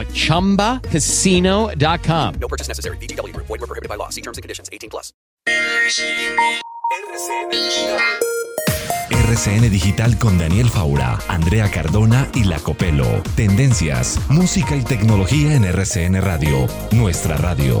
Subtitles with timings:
[0.00, 2.34] at ChumbaCasino.com.
[2.38, 2.98] No purchase necessary.
[2.98, 3.46] VGW Group.
[3.46, 4.10] Void were prohibited by law.
[4.10, 4.68] See terms and conditions.
[4.70, 5.14] 18 plus.
[9.10, 13.22] RCN Digital con Daniel Faura, Andrea Cardona y La Copelo.
[13.34, 17.80] Tendencias, música y tecnología en RCN Radio, nuestra radio.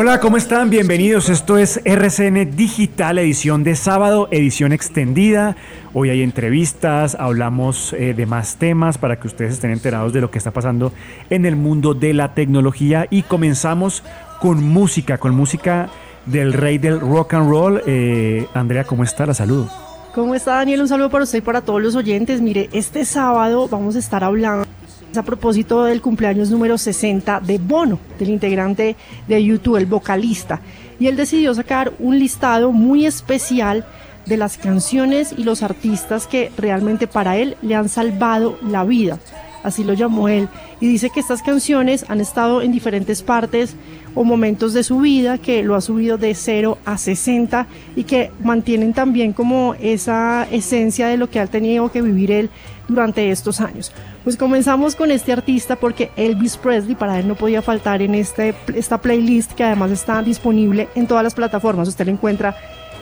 [0.00, 0.70] Hola, ¿cómo están?
[0.70, 1.28] Bienvenidos.
[1.28, 5.56] Esto es RCN Digital, edición de sábado, edición extendida.
[5.92, 10.30] Hoy hay entrevistas, hablamos eh, de más temas para que ustedes estén enterados de lo
[10.30, 10.92] que está pasando
[11.30, 14.04] en el mundo de la tecnología y comenzamos
[14.40, 15.88] con música, con música
[16.26, 17.82] del rey del rock and roll.
[17.84, 19.26] Eh, Andrea, ¿cómo está?
[19.26, 19.68] La saludo.
[20.14, 20.82] ¿Cómo está Daniel?
[20.82, 22.40] Un saludo para usted y para todos los oyentes.
[22.40, 24.67] Mire, este sábado vamos a estar hablando
[25.18, 28.96] a propósito del cumpleaños número 60 de Bono, del integrante
[29.26, 30.60] de YouTube, el vocalista.
[30.98, 33.84] Y él decidió sacar un listado muy especial
[34.26, 39.18] de las canciones y los artistas que realmente para él le han salvado la vida.
[39.62, 40.48] Así lo llamó él.
[40.80, 43.74] Y dice que estas canciones han estado en diferentes partes
[44.14, 48.30] o momentos de su vida, que lo ha subido de 0 a 60 y que
[48.42, 52.50] mantienen también como esa esencia de lo que ha tenido que vivir él
[52.88, 53.92] durante estos años.
[54.24, 58.54] Pues comenzamos con este artista porque Elvis Presley para él no podía faltar en este,
[58.74, 61.88] esta playlist que además está disponible en todas las plataformas.
[61.88, 62.56] Usted la encuentra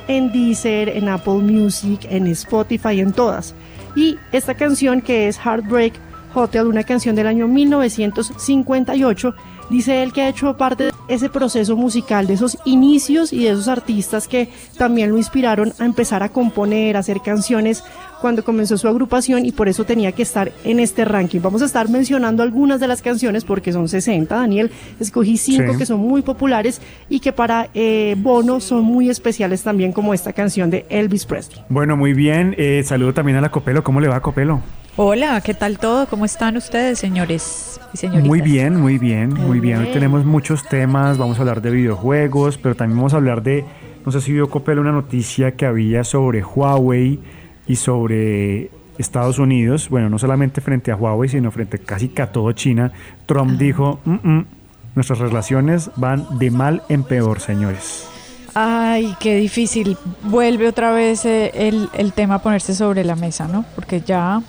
[0.08, 3.54] en Deezer, en Apple Music, en Spotify, en todas.
[3.94, 5.94] Y esta canción que es Heartbreak
[6.34, 9.34] Hotel, una canción del año 1958,
[9.70, 13.50] dice él que ha hecho parte de ese proceso musical, de esos inicios y de
[13.50, 17.84] esos artistas que también lo inspiraron a empezar a componer, a hacer canciones
[18.20, 21.40] cuando comenzó su agrupación y por eso tenía que estar en este ranking.
[21.40, 24.70] Vamos a estar mencionando algunas de las canciones porque son 60, Daniel.
[25.00, 25.78] Escogí cinco Sí.
[25.78, 30.32] que son muy populares y que para eh, Bono son muy especiales también como esta
[30.32, 31.60] canción de Elvis Presley.
[31.68, 32.54] Bueno, muy bien.
[32.58, 33.82] Eh, saludo también a la Copelo.
[33.84, 34.60] ¿Cómo le va, Copelo?
[34.98, 36.06] Hola, ¿qué tal todo?
[36.06, 38.26] ¿Cómo están ustedes, señores y señoritas?
[38.28, 39.76] Muy bien, muy bien, muy bien.
[39.78, 39.92] Hoy bien.
[39.92, 43.62] tenemos muchos temas, vamos a hablar de videojuegos, pero también vamos a hablar de,
[44.06, 47.18] no sé si vio Copelo una noticia que había sobre Huawei
[47.66, 52.32] y sobre Estados Unidos, bueno, no solamente frente a Huawei, sino frente casi que a
[52.32, 52.92] todo China.
[53.26, 54.46] Trump dijo, "Mm, mm,
[54.94, 58.08] nuestras relaciones van de mal en peor, señores.
[58.54, 59.98] Ay, qué difícil.
[60.22, 63.66] Vuelve otra vez eh, el, el tema a ponerse sobre la mesa, ¿no?
[63.74, 64.40] Porque ya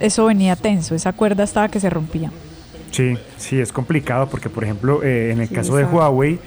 [0.00, 2.30] eso venía tenso, esa cuerda estaba que se rompía.
[2.92, 5.84] Sí, sí, es complicado porque, por ejemplo, eh, en el Sí, caso de.
[5.84, 6.38] Huawei,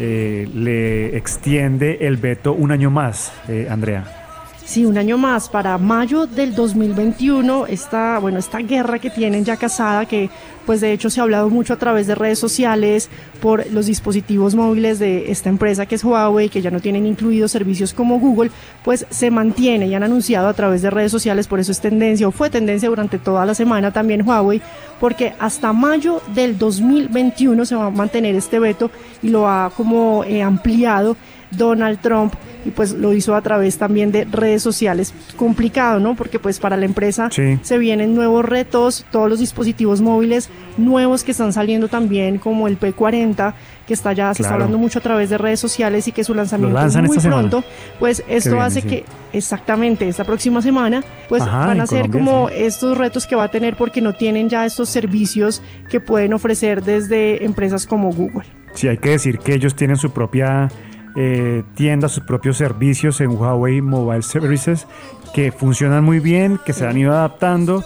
[0.00, 4.23] eh, le extiende el veto un año más, eh, Andrea.
[4.66, 9.58] Sí, un año más, para mayo del 2021, esta, bueno, esta guerra que tienen ya
[9.58, 10.30] casada, que
[10.64, 13.10] pues de hecho se ha hablado mucho a través de redes sociales
[13.42, 17.52] por los dispositivos móviles de esta empresa que es Huawei, que ya no tienen incluidos
[17.52, 18.50] servicios como Google,
[18.82, 22.26] pues se mantiene y han anunciado a través de redes sociales, por eso es tendencia
[22.26, 24.62] o fue tendencia durante toda la semana también Huawei,
[24.98, 28.90] porque hasta mayo del 2021 se va a mantener este veto
[29.22, 31.18] y lo ha como eh, ampliado
[31.50, 32.34] Donald Trump
[32.66, 35.12] y pues lo hizo a través también de redes sociales.
[35.36, 36.14] Complicado, ¿no?
[36.16, 37.58] Porque pues para la empresa Sí.
[37.62, 40.48] se vienen nuevos retos, todos los dispositivos móviles
[40.78, 43.54] nuevos que están saliendo también como el P40
[43.86, 46.34] que está ya se está hablando mucho a través de redes sociales y que su
[46.34, 47.48] lanzamiento es muy semana.
[47.50, 47.64] pronto,
[47.98, 48.88] pues esto hace sí.
[48.88, 49.04] que
[49.34, 52.54] exactamente esta próxima semana pues Ajá, van a ser Colombia, como sí.
[52.56, 55.60] estos retos que va a tener porque no tienen ya estos servicios
[55.90, 58.46] que pueden ofrecer desde empresas como Google.
[58.72, 60.68] Sí, hay que decir que ellos tienen su propia
[61.16, 64.86] eh, tienda, sus propios servicios en Huawei Mobile Services
[65.34, 67.84] que funcionan muy bien, que se han ido adaptando.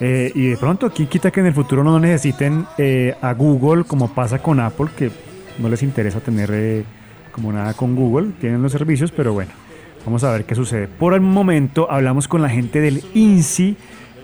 [0.00, 3.84] eh, y de pronto, aquí quita que en el futuro no necesiten eh, a Google
[3.84, 5.10] como pasa con Apple, que
[5.58, 6.84] no les interesa tener eh,
[7.30, 9.52] como nada con Google, tienen los servicios, pero bueno,
[10.04, 10.88] vamos a ver qué sucede.
[10.88, 13.76] Por el momento hablamos con la gente del INSI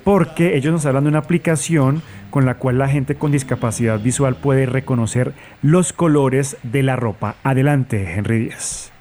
[0.04, 4.36] porque ellos nos hablan de una aplicación con la cual la gente con discapacidad visual
[4.36, 7.36] puede reconocer los colores de la ropa.
[7.42, 8.92] Adelante, Henry Díaz.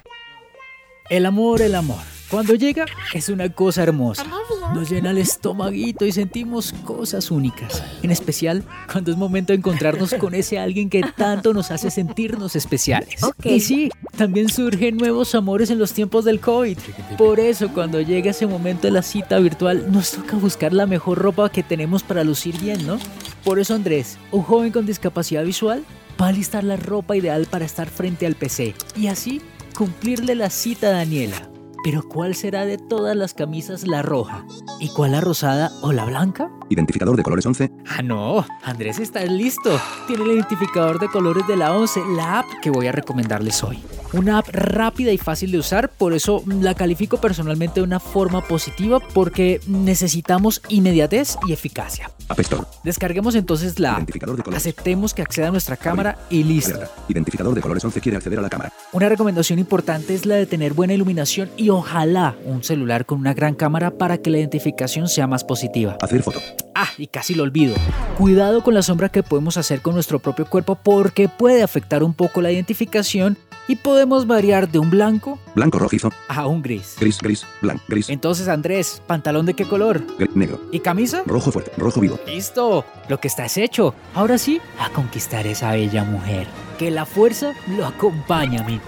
[1.10, 2.17] El amor, el amor.
[2.30, 2.84] Cuando llega
[3.14, 4.26] es una cosa hermosa.
[4.74, 7.82] Nos llena el estomaguito y sentimos cosas únicas.
[8.02, 12.54] En especial cuando es momento de encontrarnos con ese alguien que tanto nos hace sentirnos
[12.54, 13.20] especiales.
[13.44, 16.76] Y sí, también surgen nuevos amores en los tiempos del COVID.
[17.16, 21.16] Por eso cuando llega ese momento de la cita virtual nos toca buscar la mejor
[21.16, 22.98] ropa que tenemos para lucir bien, ¿no?
[23.42, 25.82] Por eso Andrés, un joven con discapacidad visual,
[26.20, 29.40] va a listar la ropa ideal para estar frente al PC y así
[29.74, 31.48] cumplirle la cita a Daniela.
[31.84, 34.44] Pero ¿cuál será de todas las camisas la roja?
[34.80, 36.50] ¿Y cuál la rosada o la blanca?
[36.68, 37.70] Identificador de colores 11.
[37.86, 39.80] Ah, no, Andrés está listo.
[40.06, 43.78] Tiene el identificador de colores de la 11, la app que voy a recomendarles hoy.
[44.12, 48.40] Una app rápida y fácil de usar, por eso la califico personalmente de una forma
[48.42, 52.10] positiva porque necesitamos inmediatez y eficacia.
[52.28, 52.64] App Store.
[52.84, 54.62] Descarguemos entonces la app, Identificador de colores.
[54.62, 56.74] aceptemos que acceda a nuestra cámara y listo.
[56.74, 56.94] Alerta.
[57.08, 58.72] Identificador de colores 11 quiere acceder a la cámara.
[58.92, 63.34] Una recomendación importante es la de tener buena iluminación y ojalá un celular con una
[63.34, 65.96] gran cámara para que la identificación sea más positiva.
[66.02, 66.40] Hacer foto.
[66.74, 67.74] Ah, y casi lo olvido.
[68.16, 72.14] Cuidado con la sombra que podemos hacer con nuestro propio cuerpo porque puede afectar un
[72.14, 76.10] poco la identificación y podemos variar de un blanco Blanco rojizo.
[76.28, 76.96] a un gris.
[76.98, 80.02] Gris, gris, blanco, gris, Entonces, Andrés, ¿pantalón de qué color?
[80.18, 80.60] gri- negro.
[80.72, 81.22] ¿Y camisa?
[81.26, 82.18] Rojo fuerte, rojo vivo.
[82.26, 83.94] Listo, lo que está es hecho.
[84.14, 86.46] Ahora sí, a conquistar esa bella mujer.
[86.78, 88.86] Que la fuerza lo acompañe, amigos.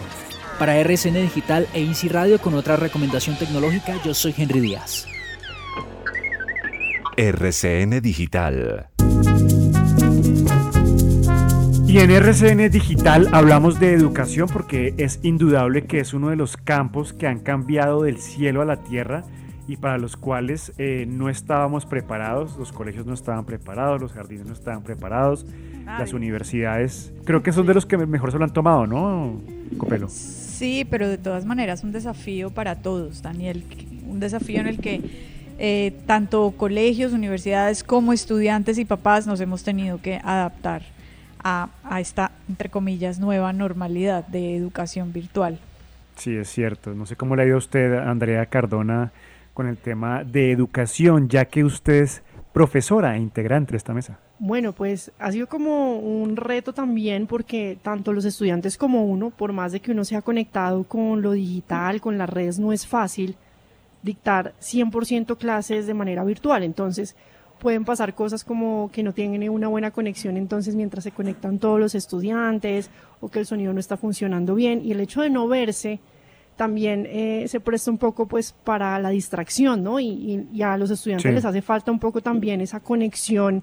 [0.58, 5.06] Para RCN Digital e Easy Radio con otra recomendación tecnológica, yo soy Henry Díaz.
[7.22, 8.88] RCN Digital.
[11.86, 16.56] Y en RCN Digital hablamos de educación porque es indudable que es uno de los
[16.56, 19.24] campos que han cambiado del cielo a la tierra
[19.68, 24.46] y para los cuales eh, no estábamos preparados, los colegios no estaban preparados, los jardines
[24.46, 25.44] no estaban preparados,
[25.84, 29.42] las universidades, creo que son de los que mejor se lo han tomado, ¿no,
[29.76, 30.08] Copelo?
[30.08, 33.62] Sí, pero de todas maneras un desafío para todos, Daniel.
[34.08, 35.02] Un desafío en el que
[35.62, 40.80] eh, tanto colegios, universidades como estudiantes y papás nos hemos tenido que adaptar
[41.44, 45.58] a, a esta, entre comillas, nueva normalidad de educación virtual.
[46.16, 46.94] Sí, es cierto.
[46.94, 49.12] No sé cómo le ha ido a usted, Andrea Cardona,
[49.52, 52.22] con el tema de educación, ya que usted es
[52.54, 54.18] profesora e integrante de esta mesa.
[54.38, 59.52] Bueno, pues ha sido como un reto también porque tanto los estudiantes como uno, por
[59.52, 63.36] más de que uno sea conectado con lo digital, con las redes, no es fácil
[64.02, 66.62] dictar 100% clases de manera virtual.
[66.62, 67.16] Entonces,
[67.58, 71.78] pueden pasar cosas como que no tienen una buena conexión entonces mientras se conectan todos
[71.78, 72.88] los estudiantes
[73.20, 76.00] o que el sonido no está funcionando bien y el hecho de no verse
[76.56, 80.00] también eh, se presta un poco pues para la distracción, ¿no?
[80.00, 81.34] Y, y- y a los estudiantes Sí.
[81.34, 83.62] les hace falta un poco también esa conexión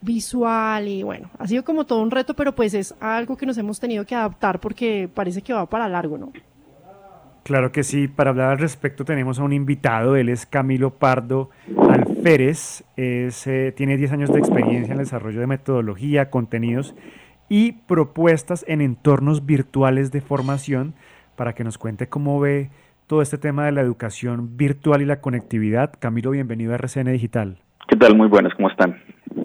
[0.00, 3.58] visual y bueno, ha sido como todo un reto, pero pues es algo que nos
[3.58, 6.32] hemos tenido que adaptar porque parece que va para largo, ¿no?
[7.44, 11.50] Claro que sí, para hablar al respecto tenemos a un invitado, él es Camilo Pardo
[11.90, 16.94] Alférez, es, eh, tiene 10 años de experiencia en el desarrollo de metodología, contenidos
[17.50, 20.94] y propuestas en entornos virtuales de formación
[21.36, 22.70] para que nos cuente cómo ve
[23.06, 25.92] todo este tema de la educación virtual y la conectividad.
[25.98, 27.58] Camilo, bienvenido a RCN Digital.
[27.86, 28.16] ¿Qué tal?
[28.16, 28.96] Muy buenas, ¿cómo están?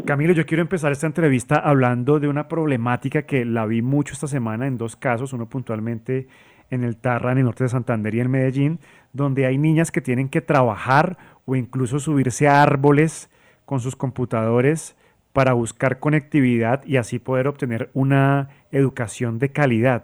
[0.06, 4.28] Camilo, yo quiero empezar esta entrevista hablando de una problemática que la vi mucho esta
[4.28, 6.28] semana en dos casos, uno puntualmente
[6.70, 8.80] en el Tarra, en el norte de Santander y en Medellín,
[9.14, 13.30] donde hay niñas que tienen que trabajar o incluso subirse a árboles
[13.66, 14.96] con sus computadores
[15.34, 20.04] para buscar conectividad y así poder obtener una educación de calidad.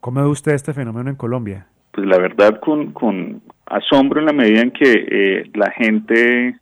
[0.00, 1.66] ¿Cómo ve usted este fenómeno en Colombia?
[1.92, 6.58] Pues la verdad con, asombro en la medida en que eh, la gente,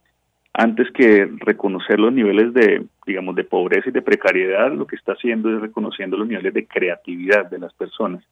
[0.53, 5.13] antes que reconocer los niveles de, digamos, de pobreza y de precariedad, lo que está
[5.13, 8.25] haciendo es reconociendo los niveles de creatividad de las personas.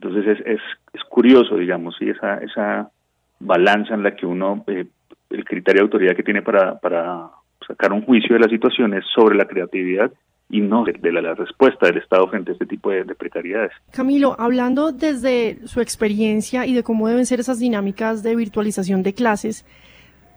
[0.00, 0.60] Entonces es, es,
[0.92, 2.90] es curioso, digamos, y esa, esa
[3.40, 4.86] balanza en la que uno, eh,
[5.30, 7.30] el criterio de autoridad que tiene para, para
[7.66, 10.12] sacar un juicio de la situación es sobre la creatividad
[10.48, 13.72] y no de, la, respuesta del Estado frente a este tipo de, precariedades.
[13.92, 19.12] Camilo, hablando desde su experiencia y de cómo deben ser esas dinámicas de virtualización de
[19.12, 19.66] clases,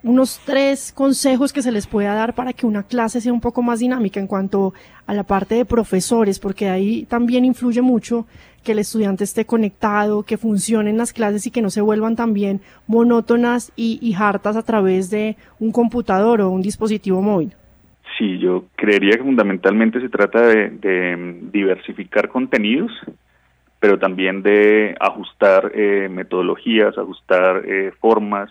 [0.03, 3.62] unos tres consejos que se les pueda dar para que una clase sea un poco
[3.62, 4.74] más dinámica en cuanto
[5.06, 8.25] a la parte de profesores, porque ahí también influye mucho
[8.63, 12.62] que el estudiante esté conectado, que funcionen las clases y que no se vuelvan también
[12.88, 17.53] monótonas y, y hartas a través de un computador o un dispositivo móvil.
[18.20, 22.91] Sí, yo creería que fundamentalmente se trata de, diversificar contenidos,
[23.79, 28.50] pero también de ajustar eh, metodologías, ajustar eh, formas,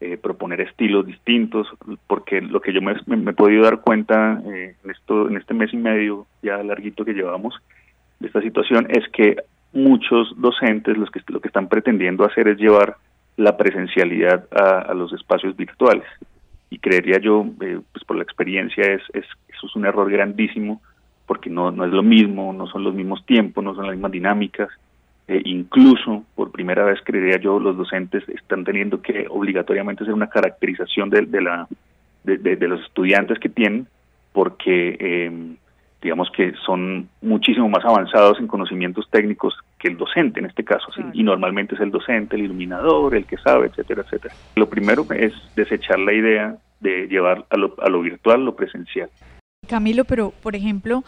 [0.00, 1.66] eh, proponer estilos distintos,
[2.06, 5.72] porque lo que yo me, he podido dar cuenta eh, en, esto, en este mes
[5.72, 7.54] y medio ya larguito que llevamos
[8.20, 9.36] de esta situación es que
[9.72, 12.96] muchos docentes los que, lo que están pretendiendo hacer es llevar
[13.36, 16.04] la presencialidad a, a los espacios virtuales
[16.70, 20.82] y creería yo, eh, pues por la experiencia, es, es, eso es un error grandísimo,
[21.26, 24.12] porque no, no es lo mismo, no son los mismos tiempos, no son las mismas
[24.12, 24.68] dinámicas.
[25.28, 30.28] Eh, incluso, por primera vez, creería yo, los docentes están teniendo que obligatoriamente hacer una
[30.28, 31.66] caracterización de, de la,
[32.22, 33.88] de, de, de, los estudiantes que tienen,
[34.32, 35.56] porque eh,
[36.00, 40.92] digamos que son muchísimo más avanzados en conocimientos técnicos que el docente en este caso,
[40.94, 41.02] ¿sí?
[41.12, 44.34] y normalmente es el docente, el iluminador, el que sabe, etcétera, etcétera.
[44.54, 49.08] Lo primero es desechar la idea de llevar a lo, a lo virtual lo presencial.
[49.66, 51.02] Camilo, pero por ejemplo,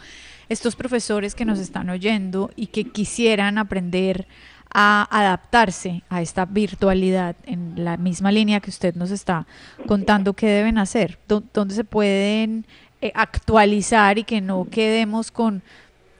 [0.49, 4.27] estos profesores que nos están oyendo y que quisieran aprender
[4.71, 9.47] a adaptarse a esta virtualidad en la misma línea que usted nos está
[9.87, 12.65] contando qué deben hacer, dónde se pueden
[13.01, 15.63] eh, actualizar y que no quedemos con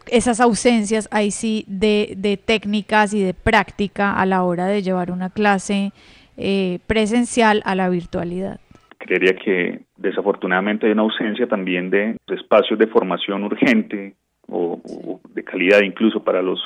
[0.07, 5.29] esas ausencias ahí sí de, técnicas y de práctica a la hora de llevar una
[5.29, 5.91] clase
[6.37, 8.59] eh, presencial a la virtualidad.
[8.97, 14.15] Creería que desafortunadamente hay una ausencia también de, espacios de formación urgente
[14.47, 16.59] o, o, de calidad incluso para los,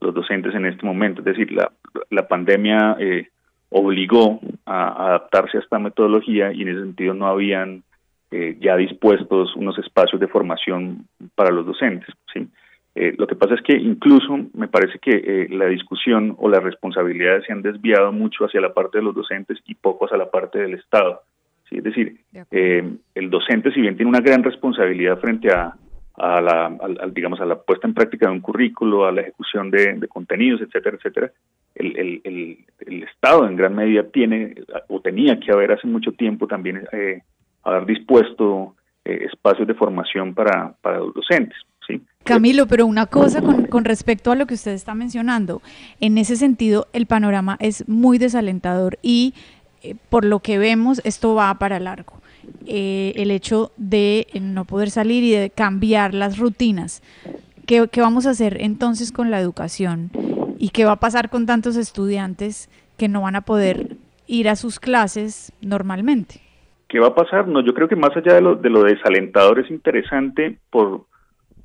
[0.00, 1.20] los docentes en este momento.
[1.20, 1.70] Es decir, la,
[2.10, 3.28] la pandemia eh,
[3.70, 7.82] obligó a, a adaptarse a esta metodología y en ese sentido no habían
[8.32, 12.14] eh, ya dispuestos unos espacios de formación para los docentes.
[12.32, 12.46] ¿sí?
[12.94, 16.62] Eh, lo que pasa es que incluso me parece que eh, la discusión o las
[16.62, 20.30] responsabilidades se han desviado mucho hacia la parte de los docentes y poco hacia la
[20.30, 21.22] parte del Estado.
[21.70, 21.78] ¿Sí?
[21.78, 25.74] Es decir, eh, el docente, si bien tiene una gran responsabilidad frente a,
[26.20, 29.70] a la, a, digamos, a la puesta en práctica de un currículo, a la ejecución
[29.70, 31.32] de, de contenidos, etcétera, etcétera,
[31.74, 34.54] el, el, el, el, Estado en gran medida tiene
[34.88, 37.22] o tenía que haber hace mucho tiempo también eh,
[37.62, 38.74] haber dispuesto
[39.04, 41.56] eh, espacios de formación para, para los docentes.
[41.86, 42.02] ¿sí?
[42.24, 45.62] Camilo, pero una cosa con, con, respecto a lo que usted está mencionando,
[46.00, 49.32] en ese sentido el panorama es muy desalentador y
[49.82, 52.14] eh, por lo que vemos esto va para largo.
[52.66, 57.02] Eh, el hecho de no poder salir y de cambiar las rutinas.
[57.66, 60.10] ¿Qué, ¿Qué vamos a hacer entonces con la educación?
[60.58, 63.96] ¿Y qué va a pasar con tantos estudiantes que no van a poder
[64.26, 66.40] ir a sus clases normalmente?
[66.88, 67.46] ¿Qué va a pasar?
[67.46, 71.06] No, yo creo que más allá de lo, de lo desalentador es interesante por,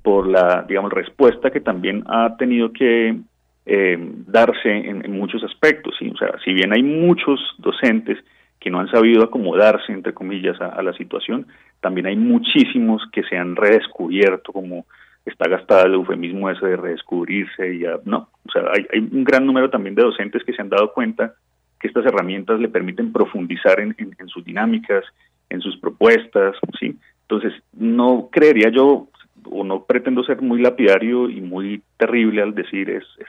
[0.04, 3.20] por la, digamos, respuesta que también ha tenido que
[3.66, 5.96] eh, darse en, en, muchos aspectos.
[5.98, 6.10] ¿sí?
[6.14, 8.18] O sea, si bien hay muchos docentes
[8.60, 11.46] que no han sabido acomodarse, entre comillas, a, la situación,
[11.82, 14.86] también hay muchísimos que se han redescubierto, como
[15.26, 19.24] está gastada el eufemismo ese de redescubrirse, y ya, no, o sea, hay, hay un
[19.24, 21.36] gran número también de docentes que se han dado cuenta
[21.80, 23.96] que estas herramientas le permiten profundizar en,
[24.28, 25.04] sus dinámicas,
[25.50, 26.98] en sus propuestas, ¿sí?
[27.22, 29.10] Entonces, no creería yo,
[29.48, 33.28] o no pretendo ser muy lapidario y muy terrible al decir es, es,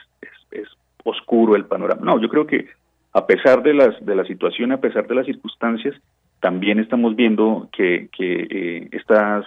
[0.51, 0.67] es,
[1.03, 2.01] oscuro el panorama.
[2.03, 2.67] No, yo creo que
[3.13, 5.95] a pesar de, las, de la situación, a pesar de las circunstancias,
[6.39, 9.45] también estamos viendo que, eh, estas,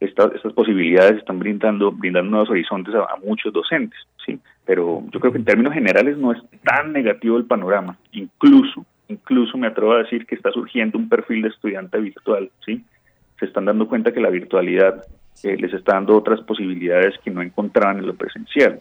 [0.00, 4.38] estas, posibilidades están brindando, brindando nuevos horizontes a, a muchos docentes, ¿sí?
[4.64, 7.98] pero yo creo que en términos generales no es tan negativo el panorama.
[8.12, 12.84] Incluso, incluso me atrevo a decir que está surgiendo un perfil de estudiante virtual, ¿sí?
[13.38, 15.04] Se están dando cuenta que la virtualidad
[15.42, 18.80] eh, les está dando otras posibilidades que no encontraban en lo presencial.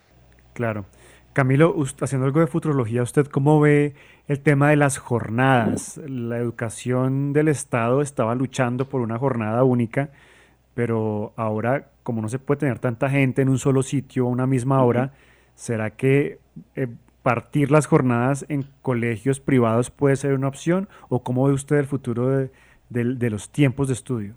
[0.54, 0.86] Claro.
[1.34, 3.94] Camilo, usted, haciendo algo de futurología, ¿usted cómo ve
[4.28, 6.00] el tema de las jornadas?
[6.08, 10.10] La educación del Estado estaba luchando por una jornada única,
[10.74, 14.48] pero ahora, como no se puede tener tanta gente en un solo sitio a una
[14.48, 15.12] misma hora,
[15.62, 16.40] ¿Será que
[16.76, 16.88] eh,
[17.22, 20.88] partir las jornadas en colegios privados puede ser una opción?
[21.08, 22.50] ¿O cómo ve usted el futuro de,
[22.90, 24.34] de, de los tiempos de estudio?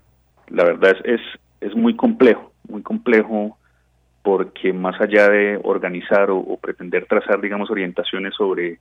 [0.49, 1.21] La verdad es, es,
[1.61, 3.57] es, muy complejo, muy complejo
[4.25, 8.79] porque más allá de organizar o, pretender trazar, digamos, orientaciones sobre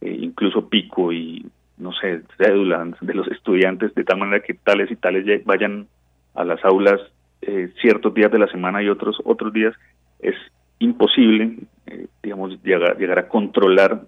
[0.00, 1.44] eh, incluso pico y,
[1.78, 5.88] no sé, cédula de los estudiantes, de tal manera que tales y tales vayan
[6.36, 7.00] a las aulas
[7.42, 9.74] eh, ciertos días de la semana y otros otros días,
[10.20, 10.36] es
[10.78, 14.02] imposible, eh, digamos, llegar, llegar a controlar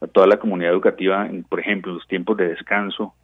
[0.00, 3.14] a toda la comunidad educativa, en, por ejemplo, en los tiempos de descanso,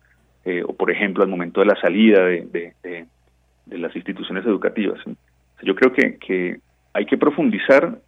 [0.68, 3.06] o por ejemplo al momento de la salida de, de- de-
[3.66, 5.00] de las instituciones educativas.
[5.62, 6.60] Yo creo que, que
[6.97, 7.99] hay que profundizar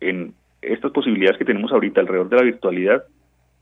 [0.00, 3.04] en estas posibilidades que tenemos ahorita alrededor de la virtualidad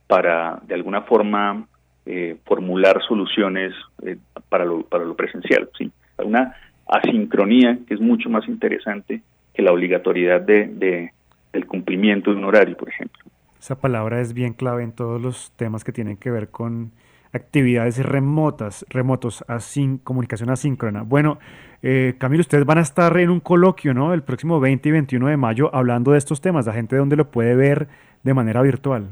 [0.07, 1.67] para de alguna forma
[2.07, 4.17] eh, formular soluciones eh,
[4.49, 5.69] para, lo, para lo presencial.
[5.77, 5.91] ¿sí?
[6.19, 6.55] Una
[6.87, 11.13] asincronía que es mucho más interesante que la obligatoriedad de, de-
[11.53, 13.25] del cumplimiento de un horario, por ejemplo.
[13.59, 16.93] Esa palabra es bien clave en todos los temas que tienen que ver con
[17.33, 21.03] actividades remotas, remotos, asín- comunicación asíncrona.
[21.03, 21.39] Bueno,
[21.83, 24.15] eh, Camilo, ustedes van a estar en un coloquio, ¿no?
[24.15, 26.67] El próximo 20 y 21 de mayo hablando de estos temas.
[26.67, 27.89] La gente dónde lo puede ver
[28.23, 29.09] de manera virtual.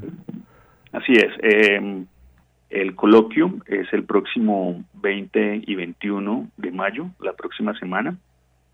[0.91, 1.31] Así es.
[1.43, 2.05] eh,
[2.71, 8.17] el coloquio es el próximo 20 y 21 de mayo, la próxima semana.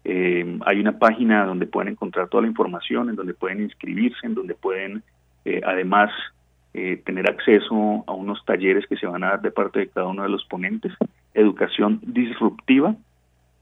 [0.03, 4.33] Eh, hay una página donde pueden encontrar toda la información, en donde pueden inscribirse, en
[4.33, 5.03] donde pueden
[5.45, 6.09] eh, además
[6.73, 10.07] eh, tener acceso a unos talleres que se van a dar de parte de cada
[10.07, 10.93] uno de los ponentes.
[11.33, 12.95] Educación disruptiva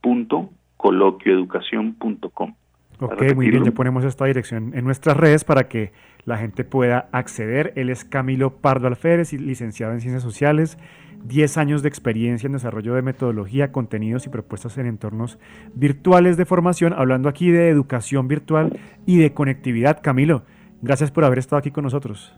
[0.01, 2.53] punto coloquioeducación.com.
[3.01, 5.93] Ok, muy bien, ya ponemos esta dirección en nuestras redes para que
[6.25, 7.71] la gente pueda acceder.
[7.75, 10.77] Él es Camilo Pardo Alférez, licenciado en Ciencias Sociales,
[11.23, 15.39] 10 años de experiencia en desarrollo de metodología, contenidos y propuestas en entornos
[15.73, 20.01] virtuales de formación, hablando aquí de educación virtual y de conectividad.
[20.01, 20.43] Camilo,
[20.81, 22.35] gracias por haber estado aquí con nosotros.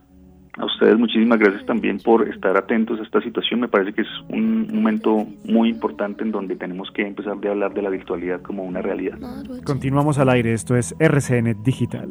[0.57, 3.61] A ustedes muchísimas gracias también por estar atentos a esta situación.
[3.61, 7.73] Me parece que es un momento muy importante en donde tenemos que empezar de hablar
[7.73, 9.17] de la virtualidad como una realidad.
[9.63, 12.09] Continuamos al aire, esto es RCN Digital.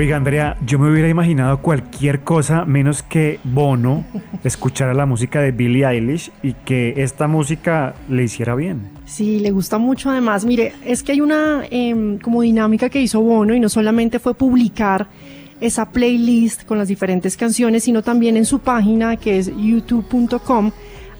[0.00, 4.06] Oiga, Andrea, yo me hubiera imaginado cualquier cosa menos que Bono
[4.42, 8.92] escuchara la música de Billie Eilish y que esta música le hiciera bien.
[9.04, 10.46] Sí, le gusta mucho además.
[10.46, 14.32] Mire, es que hay una em, como dinámica que hizo Bono y no solamente fue
[14.32, 15.06] publicar
[15.60, 20.70] esa playlist con las diferentes canciones, sino también en su página que es youtube.com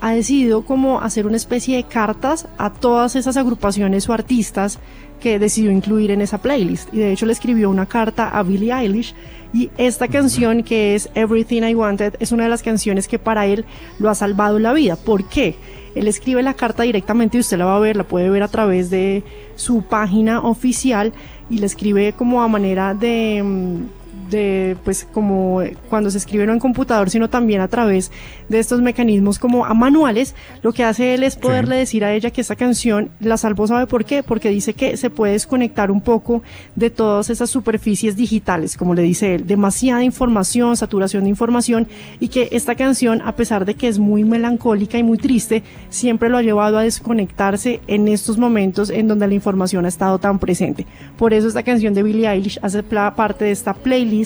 [0.01, 4.79] ha decidido como hacer una especie de cartas a todas esas agrupaciones o artistas
[5.21, 6.93] que decidió incluir en esa playlist.
[6.93, 9.15] Y de hecho le escribió una carta a Billie Eilish
[9.53, 13.47] y esta canción que es Everything I Wanted es una de las canciones que para
[13.47, 13.65] él
[13.99, 14.97] lo ha salvado la vida.
[14.97, 15.57] ¿Por qué?
[15.95, 18.49] Él escribe la carta directamente y usted la va a ver, la puede ver a
[18.49, 19.25] través de
[19.57, 21.13] su página oficial
[21.49, 24.00] y la escribe como a manera de, mm,
[24.31, 28.11] de pues como cuando se escribe no en computador, sino también a través
[28.49, 32.31] de estos mecanismos como a manuales, lo que hace él es poderle decir a ella
[32.31, 34.23] que esta canción la salvó, ¿sabe por qué?
[34.23, 36.43] Porque dice que se puede desconectar un poco
[36.77, 41.89] de todas esas superficies digitales, como le dice él, demasiada información, saturación de información,
[42.19, 46.29] y que esta canción, a pesar de que es muy melancólica y muy triste, siempre
[46.29, 50.39] lo ha llevado a desconectarse en estos momentos en donde la información ha estado tan
[50.39, 50.87] presente.
[51.17, 54.20] Por eso esta canción de Billie Eilish hace parte de esta playlist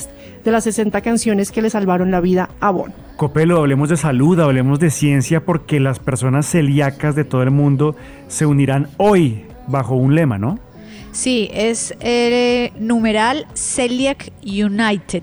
[0.44, 2.94] de las 60 canciones que le salvaron la vida a Bono.
[3.16, 7.96] Copelo, hablemos de salud, hablemos de ciencia, porque las personas celíacas de todo el mundo
[8.28, 10.58] se unirán hoy bajo un lema, ¿no?
[11.12, 15.22] Sí, es eh, numeral Celiac United.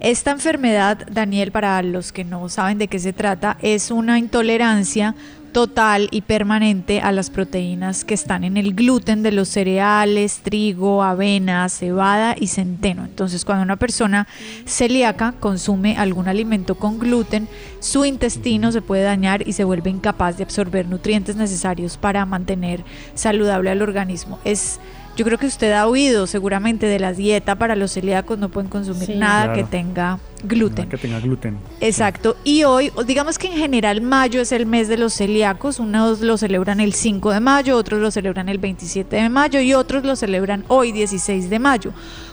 [0.00, 5.14] Esta enfermedad, Daniel, para los que no saben de qué se trata, es una intolerancia
[5.52, 11.02] total y permanente a las proteínas que están en el gluten de los cereales, trigo,
[11.02, 13.04] avena, cebada y centeno.
[13.04, 14.26] Entonces, cuando una persona
[14.64, 17.48] celíaca consume algún alimento con gluten,
[17.80, 22.84] su intestino se puede dañar y se vuelve incapaz de absorber nutrientes necesarios para mantener
[23.14, 24.38] saludable al organismo.
[24.44, 24.80] Es
[25.16, 28.70] yo creo que usted ha oído seguramente de la dieta para los celíacos, no pueden
[28.70, 29.14] consumir Sí.
[29.16, 29.54] nada Claro.
[29.58, 30.88] que tenga gluten.
[30.88, 31.58] Que tenga gluten.
[31.80, 32.36] Exacto.
[32.44, 35.78] Y hoy, digamos que en general mayo es el mes de los celíacos.
[35.78, 39.74] Unos lo celebran el 5 de mayo, otros lo celebran el 27 de mayo y
[39.74, 41.92] otros lo celebran hoy 16 de mayo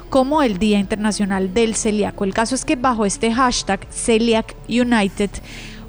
[0.09, 2.23] como el Día Internacional del Celíaco.
[2.23, 5.29] El caso es que bajo este hashtag Celiac United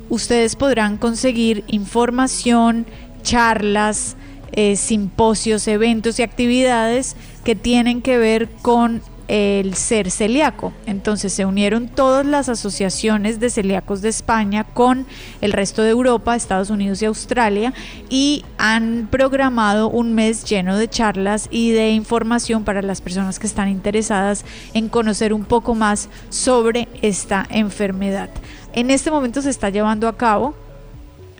[0.08, 2.84] ustedes podrán conseguir información,
[3.22, 4.16] charlas,
[4.52, 10.72] eh, simposios, eventos y actividades que tienen que ver con el ser celíaco.
[10.86, 15.06] Entonces se unieron todas las asociaciones de celíacos de España con
[15.42, 17.74] el resto de Europa, Estados Unidos y Australia
[18.08, 23.46] y han programado un mes lleno de charlas y de información para las personas que
[23.46, 28.30] están interesadas en conocer un poco más sobre esta enfermedad.
[28.72, 30.54] En este momento se está llevando a cabo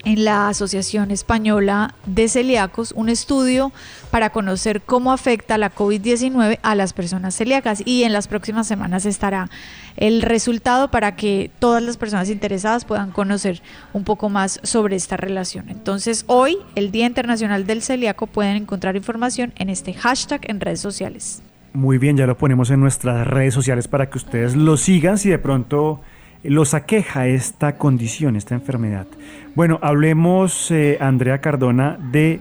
[0.05, 3.73] en la Asociación Española de Celíacos un estudio
[4.11, 9.07] para conocer cómo afecta la COVID-19 a las personas celíacas y en las próximas semanas
[9.07, 9.51] estará
[9.97, 15.17] el resultado para que todas las personas interesadas puedan conocer un poco más sobre esta
[15.17, 15.69] relación.
[15.69, 20.81] Entonces hoy, el Día Internacional del Celíaco, pueden encontrar información en este hashtag en redes
[20.81, 21.43] sociales.
[21.73, 25.29] Muy bien, ya lo ponemos en nuestras redes sociales para que ustedes lo sigan si
[25.29, 26.01] de pronto
[26.43, 29.07] los aqueja esta condición, esta enfermedad.
[29.55, 32.41] Bueno, hablemos, eh, Andrea Cardona, de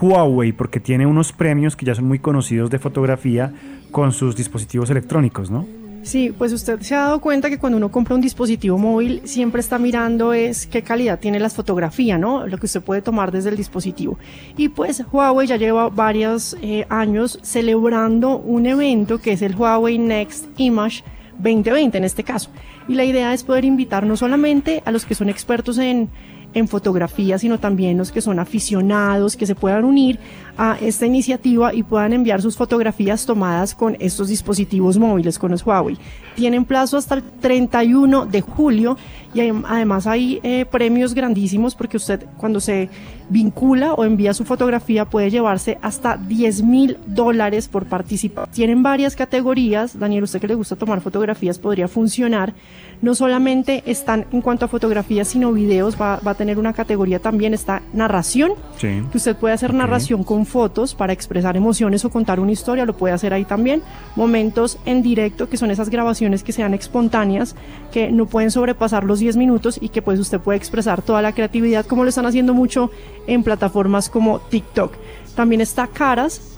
[0.00, 3.52] Huawei, porque tiene unos premios que ya son muy conocidos de fotografía
[3.90, 5.66] con sus dispositivos electrónicos, ¿no?
[6.02, 9.60] Sí, pues usted se ha dado cuenta que cuando uno compra un dispositivo móvil siempre
[9.60, 12.46] está mirando es qué calidad tiene la fotografía, ¿no?
[12.46, 14.18] Lo que usted puede tomar desde el dispositivo.
[14.56, 19.98] Y pues Huawei ya lleva varios eh, años celebrando un evento que es el Huawei
[19.98, 21.02] Next Image
[21.38, 22.50] 2020 en este caso.
[22.88, 26.08] Y la idea es poder invitar no solamente a los que son expertos en,
[26.54, 30.18] en fotografía, sino también los que son aficionados, que se puedan unir
[30.58, 35.64] a esta iniciativa y puedan enviar sus fotografías tomadas con estos dispositivos móviles, con los
[35.64, 35.96] Huawei.
[36.34, 38.96] Tienen plazo hasta el 31 de julio
[39.34, 42.88] y además hay eh, premios grandísimos porque usted cuando se
[43.30, 48.48] vincula o envía su fotografía puede llevarse hasta 10 mil dólares por participar.
[48.50, 52.54] Tienen varias categorías, Daniel, usted que le gusta tomar fotografías podría funcionar.
[53.02, 57.18] No solamente están en cuanto a fotografías, sino videos, va, va a tener una categoría
[57.20, 59.02] también, está narración, Sí.
[59.12, 62.96] que usted puede hacer narración con fotos para expresar emociones o contar una historia, lo
[62.96, 63.82] puede hacer ahí también.
[64.16, 67.54] Momentos en directo, que son esas grabaciones que sean espontáneas,
[67.92, 71.32] que no pueden sobrepasar los 10 minutos y que pues usted puede expresar toda la
[71.32, 72.90] creatividad como lo están haciendo mucho
[73.26, 74.94] en plataformas como TikTok.
[75.36, 76.57] También está caras,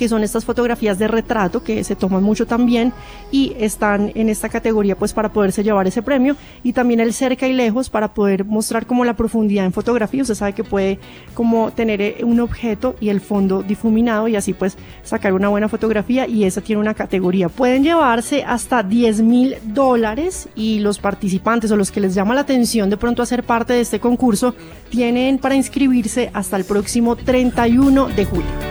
[0.00, 2.94] que son estas fotografías de retrato que se toman mucho también
[3.30, 7.46] y están en esta categoría pues para poderse llevar ese premio y también el cerca
[7.46, 10.22] y lejos para poder mostrar como la profundidad en fotografía.
[10.22, 10.98] Usted sabe que puede
[11.34, 15.68] como tener eh, un objeto y el fondo difuminado y así pues sacar una buena
[15.68, 17.50] fotografía y esa tiene una categoría.
[17.50, 22.40] Pueden llevarse hasta 10 mil dólares y los participantes o los que les llama la
[22.40, 24.54] atención de pronto hacer parte de este concurso
[24.88, 28.70] tienen para inscribirse hasta el próximo 31 de julio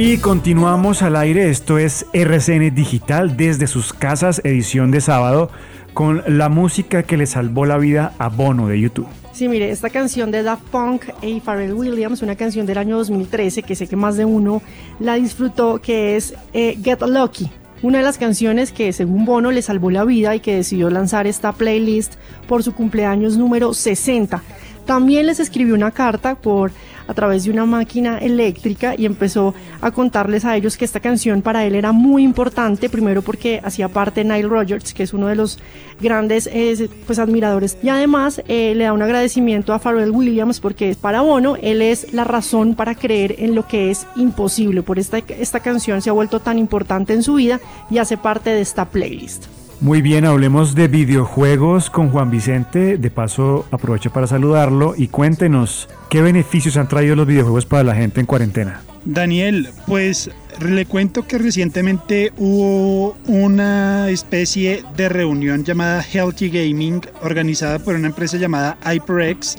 [0.00, 5.50] Y continuamos al aire, esto es RCN Digital desde sus casas, edición de sábado,
[5.92, 9.08] con la música que le salvó la vida a Bono de YouTube.
[9.32, 13.64] Sí, mire, esta canción de Daft Punk y Pharrell Williams, una canción del año 2013
[13.64, 14.62] que sé que más de uno
[15.00, 17.50] la disfrutó, que es eh, Get Lucky.
[17.82, 21.26] Una de las canciones que según Bono le salvó la vida y que decidió lanzar
[21.26, 22.14] esta playlist
[22.46, 24.42] por su cumpleaños número 60.
[24.88, 26.70] También les escribió una carta por
[27.06, 31.42] a través de una máquina eléctrica y empezó a contarles a ellos que esta canción
[31.42, 35.26] para él era muy importante, primero porque hacía parte de Nile Rodgers, que es uno
[35.26, 35.58] de los
[36.00, 40.96] grandes eh, pues admiradores, y además eh, le da un agradecimiento a Pharrell Williams porque
[40.98, 45.18] para Bono él es la razón para creer en lo que es imposible, por esta,
[45.18, 48.86] esta canción se ha vuelto tan importante en su vida y hace parte de esta
[48.86, 49.57] playlist.
[49.80, 52.98] Muy bien, hablemos de videojuegos con Juan Vicente.
[52.98, 57.94] De paso, aprovecho para saludarlo y cuéntenos qué beneficios han traído los videojuegos para la
[57.94, 58.82] gente en cuarentena.
[59.04, 67.78] Daniel, pues le cuento que recientemente hubo una especie de reunión llamada Healthy Gaming organizada
[67.78, 69.56] por una empresa llamada HyperX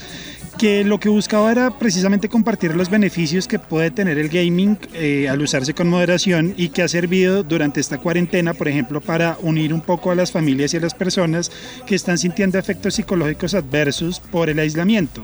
[0.60, 5.30] que lo que buscaba era precisamente compartir los beneficios que puede tener el gaming eh,
[5.30, 9.74] al usarse con moderación y que ha servido durante esta cuarentena, por ejemplo, para unir
[9.74, 11.50] un poco a las familias y a las personas
[11.88, 15.24] que están sintiendo efectos psicológicos adversos por el aislamiento.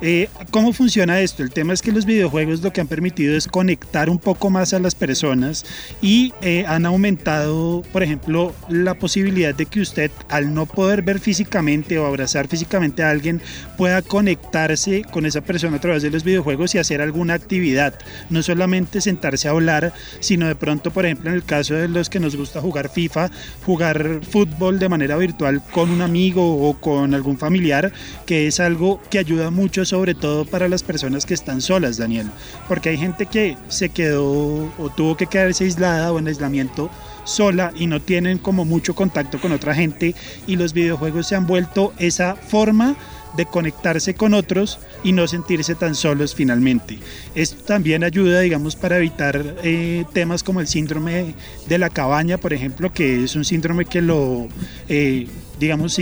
[0.00, 1.42] Eh, ¿Cómo funciona esto?
[1.42, 4.74] El tema es que los videojuegos lo que han permitido es conectar un poco más
[4.74, 5.64] a las personas
[6.02, 11.18] y eh, han aumentado, por ejemplo, la posibilidad de que usted, al no poder ver
[11.18, 13.40] físicamente o abrazar físicamente a alguien,
[13.76, 17.94] pueda conectar conectarse con esa persona a través de los videojuegos y hacer alguna actividad.
[18.28, 22.10] No solamente sentarse a hablar, sino de pronto, por ejemplo, en el caso de los
[22.10, 23.30] que nos gusta jugar FIFA,
[23.64, 27.92] jugar fútbol de manera virtual con un amigo o con algún familiar,
[28.26, 32.30] que es algo que ayuda mucho, sobre todo para las personas que están solas, Daniel.
[32.68, 36.90] Porque hay gente que se quedó o tuvo que quedarse aislada o en aislamiento
[37.24, 40.14] sola y no tienen como mucho contacto con otra gente
[40.46, 42.96] y los videojuegos se han vuelto esa forma
[43.36, 46.98] de conectarse con otros y no sentirse tan solos finalmente.
[47.34, 51.34] Esto también ayuda, digamos, para evitar eh, temas como el síndrome
[51.68, 54.48] de la cabaña, por ejemplo, que es un síndrome que lo,
[54.88, 55.26] eh,
[55.60, 55.92] digamos,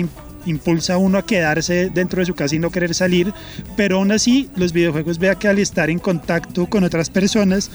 [0.47, 3.33] impulsa a uno a quedarse dentro de su casa y no querer salir,
[3.77, 7.71] pero aún así los videojuegos vea que al estar en contacto con otras personas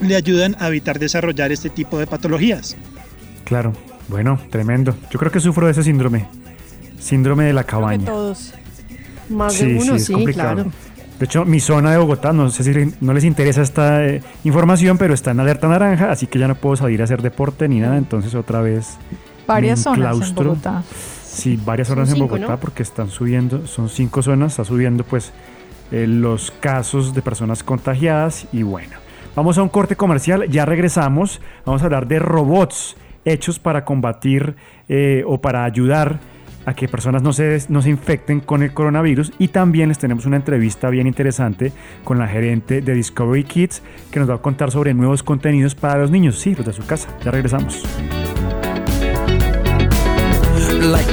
[0.00, 2.76] le ayudan a evitar desarrollar este tipo de patologías.
[3.44, 3.72] Claro,
[4.08, 4.94] bueno, tremendo.
[5.10, 6.26] Yo creo que sufro de ese síndrome.
[6.98, 8.06] Síndrome de la cabaña.
[8.06, 8.54] todos.
[9.28, 10.54] Más de uno, es sí, complicado.
[10.54, 10.72] claro.
[11.18, 14.96] De hecho, mi zona de Bogotá, no sé si no les interesa esta eh, información,
[14.96, 17.78] pero está en alerta naranja, así que ya no puedo salir a hacer deporte ni
[17.78, 18.96] nada, entonces otra vez
[19.46, 20.34] Varias zonas en.
[20.34, 20.82] Bogotá.
[21.32, 22.60] Sí, varias zonas en Bogotá ¿no?
[22.60, 25.32] porque están subiendo, son cinco zonas, está subiendo pues
[25.92, 28.96] eh, los casos de personas contagiadas y bueno.
[29.36, 34.56] Vamos a un corte comercial, ya regresamos, vamos a hablar de robots hechos para combatir
[34.88, 36.18] eh, o para ayudar
[36.66, 40.26] a que personas no se, no se infecten con el coronavirus y también les tenemos
[40.26, 44.72] una entrevista bien interesante con la gerente de Discovery Kids que nos va a contar
[44.72, 47.08] sobre nuevos contenidos para los niños, sí, los de su casa.
[47.24, 47.82] Ya regresamos.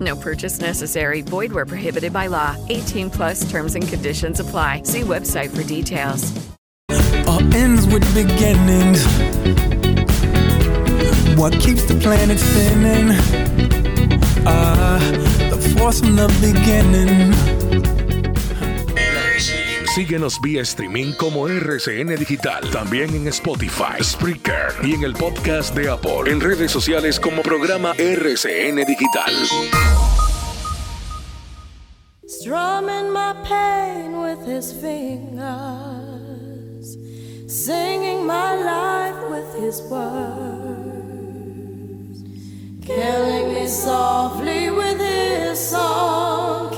[0.00, 1.22] No purchase necessary.
[1.22, 2.56] Void where prohibited by law.
[2.68, 4.82] 18 plus terms and conditions apply.
[4.82, 6.32] See website for details.
[7.26, 9.04] All ends with beginnings.
[11.36, 13.10] What keeps the planet spinning?
[14.46, 14.98] Ah,
[15.50, 17.32] the force from the beginning.
[19.96, 25.88] Síguenos vía streaming como RCN Digital, también en Spotify, Spreaker y en el podcast de
[25.88, 29.32] Apple, en redes sociales como programa RCN Digital.
[32.28, 35.38] Strumming my pain with his fingers,
[37.48, 40.12] singing my life with his words,
[42.84, 46.70] killing me softly with his song,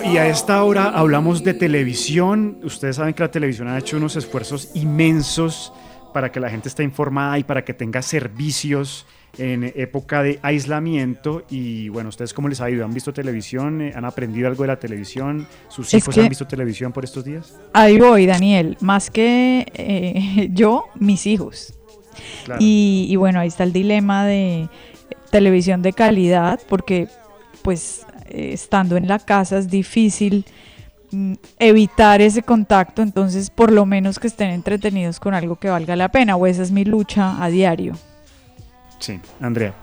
[0.00, 2.58] Bueno, y a esta hora hablamos de televisión.
[2.62, 5.74] Ustedes saben que la televisión ha hecho unos esfuerzos inmensos
[6.14, 11.44] para que la gente esté informada y para que tenga servicios en época de aislamiento.
[11.50, 12.82] Y bueno, ¿ustedes cómo les ha ido?
[12.82, 13.82] ¿Han visto televisión?
[13.82, 15.46] Eh, ¿Han aprendido algo de la televisión?
[15.68, 17.58] ¿Sus hijos han visto televisión por estos días?
[17.74, 18.78] Ahí voy, Daniel.
[18.80, 21.74] Más que eh, yo, mis hijos.
[22.46, 22.58] Claro.
[22.62, 24.70] Y, y bueno, ahí está el dilema de
[25.30, 27.08] televisión de calidad, porque
[27.62, 30.44] pues eh, estando en la casa es difícil
[31.10, 35.96] mm, evitar ese contacto, entonces por lo menos que estén entretenidos con algo que valga
[35.96, 37.94] la pena, o esa es mi lucha a diario.
[38.98, 39.74] Sí, Andrea.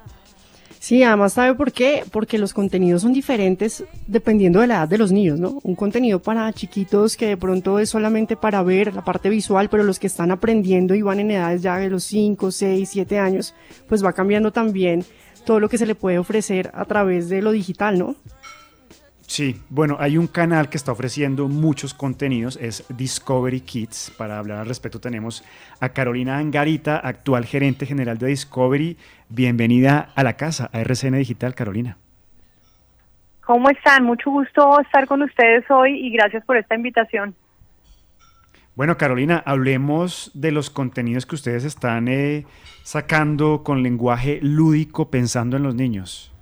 [0.87, 2.03] Sí, además, ¿sabe por qué?
[2.13, 5.59] Porque los contenidos son diferentes dependiendo de la edad de los niños, ¿no?
[5.63, 9.83] Un contenido para chiquitos que de pronto es solamente para ver la parte visual, pero
[9.83, 13.53] los que están aprendiendo y van en edades ya de los 5, 6, 7 años,
[13.89, 15.03] pues va cambiando también
[15.45, 18.15] todo lo que se le puede ofrecer a través de lo digital, ¿no?
[19.27, 24.13] Sí, bueno, hay un canal que está ofreciendo muchos contenidos, es Discovery Kids.
[24.17, 25.43] Para hablar al respecto tenemos
[25.81, 28.97] a Carolina Angarita, actual gerente general de Discovery.
[29.27, 31.97] Bienvenida a la casa, a RCN Digital, Carolina.
[33.45, 34.05] ¿Cómo están?
[34.05, 37.35] Mucho gusto estar con ustedes hoy y gracias por esta invitación.
[38.75, 42.45] Bueno, Carolina, hablemos de los contenidos que ustedes están eh,
[42.83, 46.33] sacando con lenguaje lúdico pensando en los niños.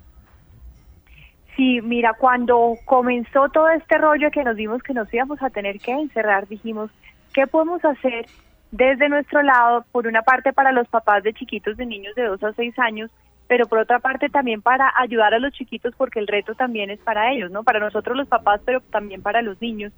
[1.55, 5.79] Sí, mira, cuando comenzó todo este rollo que nos dimos que nos íbamos a tener
[5.79, 6.91] que encerrar, dijimos,
[7.33, 8.25] ¿qué podemos hacer
[8.71, 9.85] desde nuestro lado?
[9.91, 13.09] Por una parte para los papás de chiquitos de niños de 2 a 6 años,
[13.47, 16.99] pero por otra parte también para ayudar a los chiquitos porque el reto también es
[16.99, 17.63] para ellos, ¿no?
[17.63, 19.93] Para nosotros los papás, pero también para los niños.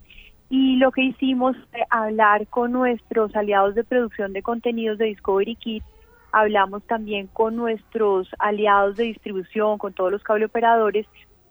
[0.50, 5.56] Y lo que hicimos fue hablar con nuestros aliados de producción de contenidos de Discovery
[5.56, 5.86] Kids,
[6.32, 11.08] hablamos también con nuestros aliados de distribución, con todos los cableoperadores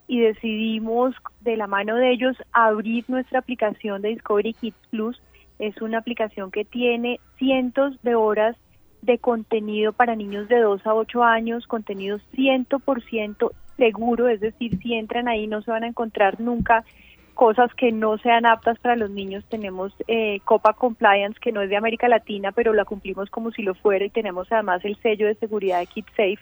[0.09, 5.21] y decidimos de la mano de ellos abrir nuestra aplicación de Discovery Kids Plus.
[5.59, 8.57] Es una aplicación que tiene cientos de horas
[9.03, 14.95] de contenido para niños de 2 a 8 años, contenido 100% seguro, es decir, si
[14.95, 16.85] entran ahí no se van a encontrar nunca
[17.35, 19.45] cosas que no sean aptas para los niños.
[19.49, 23.63] Tenemos eh, Copa Compliance, que no es de América Latina, pero la cumplimos como si
[23.63, 26.39] lo fuera y tenemos además el sello de seguridad de KidSafe.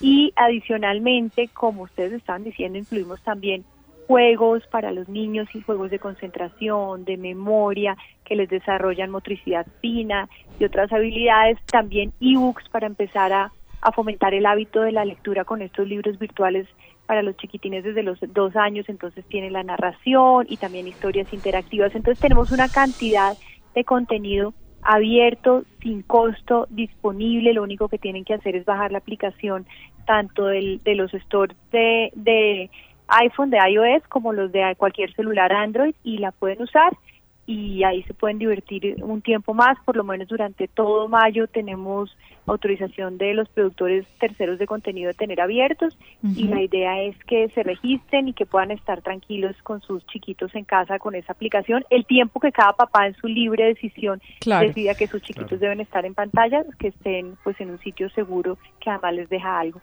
[0.00, 3.64] Y adicionalmente, como ustedes estaban diciendo, incluimos también
[4.06, 10.28] juegos para los niños y juegos de concentración, de memoria, que les desarrollan motricidad fina
[10.58, 11.58] y otras habilidades.
[11.70, 16.18] También ebooks para empezar a, a fomentar el hábito de la lectura con estos libros
[16.18, 16.66] virtuales
[17.06, 21.94] para los chiquitines desde los dos años, entonces tiene la narración y también historias interactivas.
[21.94, 23.36] Entonces tenemos una cantidad
[23.74, 24.54] de contenido
[24.84, 27.52] abierto, sin costo, disponible.
[27.54, 29.66] Lo único que tienen que hacer es bajar la aplicación
[30.06, 32.70] tanto del, de los stores de, de
[33.08, 36.96] iPhone, de iOS, como los de cualquier celular Android y la pueden usar
[37.46, 42.16] y ahí se pueden divertir un tiempo más, por lo menos durante todo mayo tenemos
[42.46, 47.48] autorización de los productores terceros de contenido de tener abiertos y la idea es que
[47.50, 51.84] se registren y que puedan estar tranquilos con sus chiquitos en casa con esa aplicación,
[51.90, 54.66] el tiempo que cada papá en su libre decisión Claro.
[54.68, 58.58] decida que sus chiquitos deben estar en pantalla, que estén pues en un sitio seguro
[58.80, 59.80] que además les deja algo.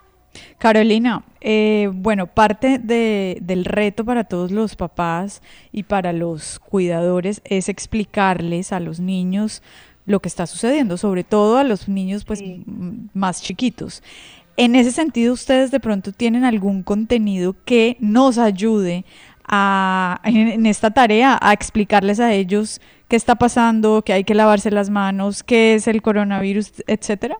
[0.58, 5.42] Carolina, eh, bueno, parte de- del reto para todos los papás
[5.72, 9.62] y para los cuidadores es explicarles a los niños
[10.06, 12.44] lo que está sucediendo, sobre todo a los niños pues
[13.14, 14.04] más chiquitos.
[14.58, 19.06] En ese sentido, ustedes de pronto tienen algún contenido que nos ayude
[19.48, 24.36] a, en, en esta tarea a explicarles a ellos qué está pasando, que hay que
[24.36, 27.38] lavarse las manos, qué es el coronavirus, etcétera.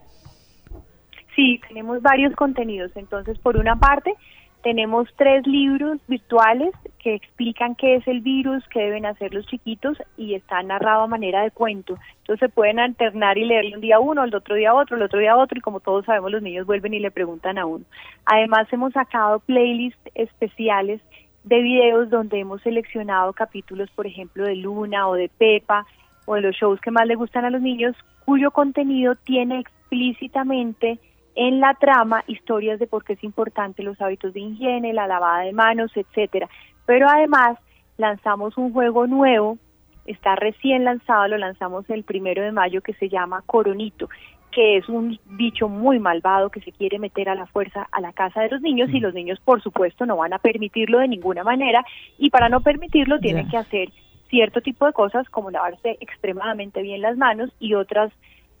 [1.34, 2.92] Sí, tenemos varios contenidos.
[2.94, 4.14] Entonces, por una parte,
[4.62, 9.98] tenemos tres libros virtuales que explican qué es el virus, qué deben hacer los chiquitos
[10.16, 11.98] y está narrado a manera de cuento.
[12.18, 15.18] Entonces se pueden alternar y leerle un día uno, el otro día otro, el otro
[15.18, 17.84] día otro y como todos sabemos los niños vuelven y le preguntan a uno.
[18.24, 21.00] Además hemos sacado playlists especiales
[21.42, 25.86] de videos donde hemos seleccionado capítulos, por ejemplo, de Luna o de Pepa
[26.24, 31.00] o de los shows que más le gustan a los niños, cuyo contenido tiene explícitamente
[31.34, 35.42] en la trama historias de por qué es importante los hábitos de higiene, la lavada
[35.42, 36.48] de manos, etcétera.
[36.86, 37.58] Pero además
[37.96, 39.58] lanzamos un juego nuevo,
[40.04, 44.08] está recién lanzado, lo lanzamos el primero de mayo que se llama Coronito,
[44.50, 48.12] que es un bicho muy malvado que se quiere meter a la fuerza a la
[48.12, 51.42] casa de los niños y los niños por supuesto no van a permitirlo de ninguna
[51.42, 51.84] manera.
[52.18, 53.88] Y para no permitirlo tienen que hacer
[54.28, 58.12] cierto tipo de cosas como lavarse extremadamente bien las manos y otras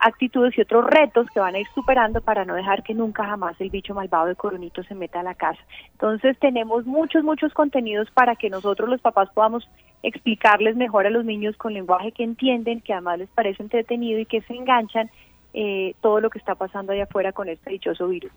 [0.02, 3.58] actitudes y otros retos que van a ir superando para no dejar que nunca jamás
[3.60, 5.60] el bicho malvado de Coronito se meta a la casa.
[5.92, 9.68] Entonces tenemos muchos, muchos contenidos para que nosotros los papás podamos
[10.02, 14.26] explicarles mejor a los niños con lenguaje que entienden, que además les parece entretenido y
[14.26, 15.08] que se enganchan
[15.54, 18.32] eh, todo lo que está pasando allá afuera con este dichoso virus.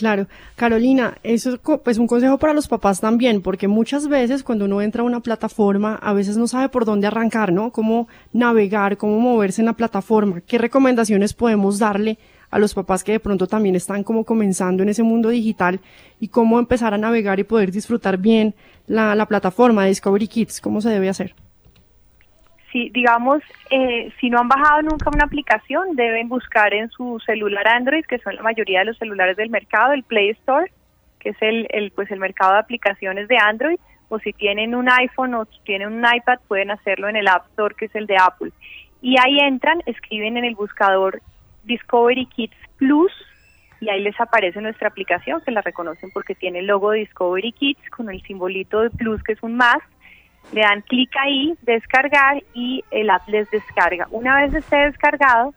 [0.00, 4.64] Claro, Carolina, eso es pues un consejo para los papás también, porque muchas veces cuando
[4.64, 7.70] uno entra a una plataforma, a veces no sabe por dónde arrancar, ¿no?
[7.70, 10.40] Cómo navegar, cómo moverse en la plataforma.
[10.40, 12.16] ¿Qué recomendaciones podemos darle
[12.50, 15.80] a los papás que de pronto también están como comenzando en ese mundo digital
[16.18, 18.54] y cómo empezar a navegar y poder disfrutar bien
[18.86, 20.62] la, la plataforma de Discovery Kids?
[20.62, 21.34] ¿Cómo se debe hacer?
[22.72, 27.66] Si, digamos, eh, si no han bajado nunca una aplicación, deben buscar en su celular
[27.66, 30.70] Android, que son la mayoría de los celulares del mercado, el Play Store,
[31.18, 33.78] que es el, el, pues el mercado de aplicaciones de Android,
[34.08, 37.46] o si tienen un iPhone o si tienen un iPad, pueden hacerlo en el App
[37.50, 38.52] Store, que es el de Apple.
[39.02, 41.20] Y ahí entran, escriben en el buscador
[41.64, 43.12] Discovery Kids Plus,
[43.80, 47.52] y ahí les aparece nuestra aplicación, que la reconocen porque tiene el logo de Discovery
[47.52, 49.78] Kids con el simbolito de Plus, que es un más,
[50.52, 54.08] le dan clic ahí, descargar y el app les descarga.
[54.10, 55.54] Una vez esté descargado,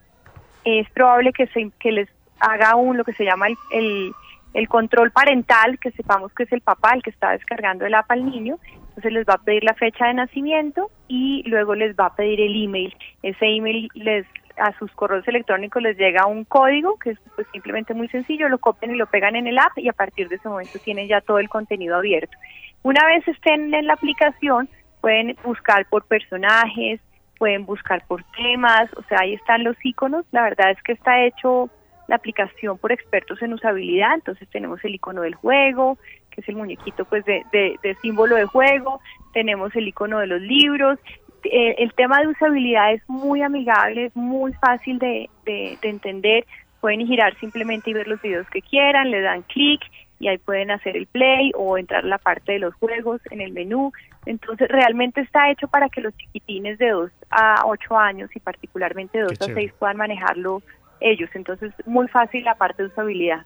[0.65, 4.11] es probable que, se, que les haga un lo que se llama el, el,
[4.53, 8.11] el control parental, que sepamos que es el papá el que está descargando el app
[8.11, 8.57] al niño.
[8.89, 12.39] Entonces les va a pedir la fecha de nacimiento y luego les va a pedir
[12.39, 12.95] el email.
[13.23, 14.25] Ese email les
[14.57, 18.59] a sus correos electrónicos les llega un código que es pues simplemente muy sencillo, lo
[18.59, 21.21] copian y lo pegan en el app y a partir de ese momento tienen ya
[21.21, 22.37] todo el contenido abierto.
[22.83, 24.69] Una vez estén en la aplicación,
[25.01, 26.99] pueden buscar por personajes,
[27.37, 30.25] pueden buscar por temas, o sea, ahí están los iconos.
[30.31, 31.69] La verdad es que está hecho
[32.07, 35.97] la aplicación por expertos en usabilidad, entonces tenemos el icono del juego,
[36.29, 39.01] que es el muñequito pues de, de, de símbolo de juego,
[39.33, 40.99] tenemos el icono de los libros,
[41.45, 46.45] eh, el tema de usabilidad es muy amigable, es muy fácil de, de- de entender.
[46.81, 49.81] Pueden girar simplemente y ver los videos que quieran, le dan clic
[50.19, 53.41] y ahí pueden hacer el play o entrar a la parte de los juegos en
[53.41, 53.91] el menú.
[54.25, 59.17] Entonces, realmente está hecho para que los chiquitines de 2 a 8 años y particularmente
[59.17, 59.67] de 2 a chévere.
[59.67, 60.61] 6 puedan manejarlo
[61.01, 61.29] ellos.
[61.33, 63.45] Entonces, muy fácil la parte de usabilidad.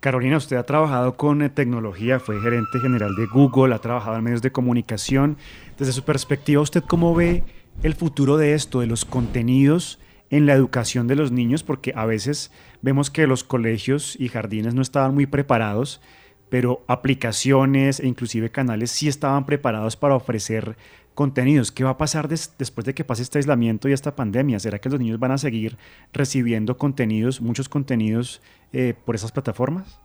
[0.00, 4.24] Carolina, usted ha trabajado con eh, tecnología, fue gerente general de Google, ha trabajado en
[4.24, 5.38] medios de comunicación.
[5.78, 7.42] Desde su perspectiva, ¿usted cómo ve
[7.82, 9.98] el futuro de esto, de los contenidos
[10.30, 11.62] en la educación de los niños?
[11.64, 12.52] Porque a veces
[12.82, 16.00] vemos que los colegios y jardines no estaban muy preparados,
[16.48, 20.76] pero aplicaciones e inclusive canales sí estaban preparados para ofrecer
[21.14, 21.72] contenidos.
[21.72, 24.60] ¿Qué va a pasar des- después de que pase este aislamiento y esta pandemia?
[24.60, 25.76] ¿Será que los niños van a seguir
[26.12, 28.40] recibiendo contenidos, muchos contenidos
[28.72, 29.98] eh, por esas plataformas?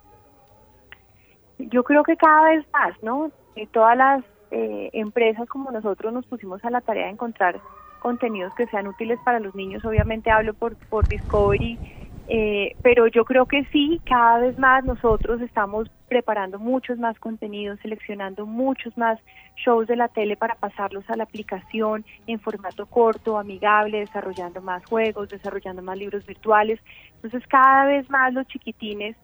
[1.59, 3.31] Yo creo que cada vez más, ¿no?
[3.55, 7.59] Eh, todas las eh, empresas como nosotros nos pusimos a la tarea de encontrar
[7.99, 9.83] contenidos que sean útiles para los niños.
[9.85, 11.79] Obviamente hablo por, por Discovery,
[12.31, 17.79] eh, pero yo creo que sí, cada vez más nosotros estamos preparando muchos más contenidos,
[17.81, 19.19] seleccionando muchos más
[19.55, 24.85] shows de la tele para pasarlos a la aplicación en formato corto, amigable, desarrollando más
[24.85, 26.79] juegos, desarrollando más libros virtuales.
[27.15, 29.17] Entonces cada vez más los chiquitines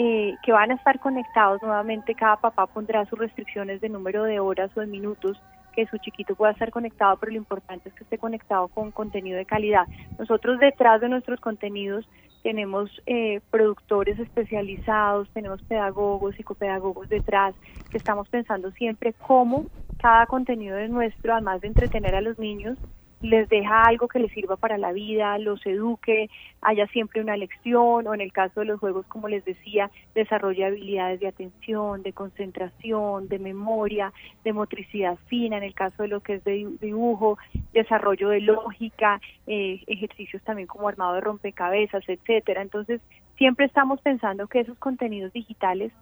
[0.00, 4.38] eh, que van a estar conectados nuevamente, cada papá pondrá sus restricciones de número de
[4.38, 5.42] horas o de minutos
[5.74, 9.36] que su chiquito pueda estar conectado, pero lo importante es que esté conectado con contenido
[9.36, 9.88] de calidad.
[10.16, 12.08] Nosotros detrás de nuestros contenidos
[12.44, 17.56] tenemos eh, productores especializados, tenemos pedagogos, psicopedagogos detrás,
[17.90, 19.66] que estamos pensando siempre cómo
[20.00, 22.78] cada contenido de nuestro, además de entretener a los niños,
[23.20, 28.06] les deja algo que les sirva para la vida, los eduque, haya siempre una lección
[28.06, 32.12] o en el caso de los juegos, como les decía, desarrolle habilidades de atención, de
[32.12, 34.12] concentración, de memoria,
[34.44, 37.38] de motricidad fina, en el caso de lo que es de dibu- dibujo,
[37.72, 42.62] desarrollo de lógica, eh, ejercicios también como armado de rompecabezas, etcétera.
[42.62, 43.00] Entonces,
[43.36, 45.92] siempre estamos pensando que esos contenidos digitales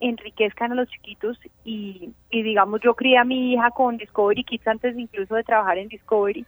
[0.00, 4.66] enriquezcan a los chiquitos y, y digamos yo crié a mi hija con Discovery Kids
[4.66, 6.44] antes incluso de trabajar en Discovery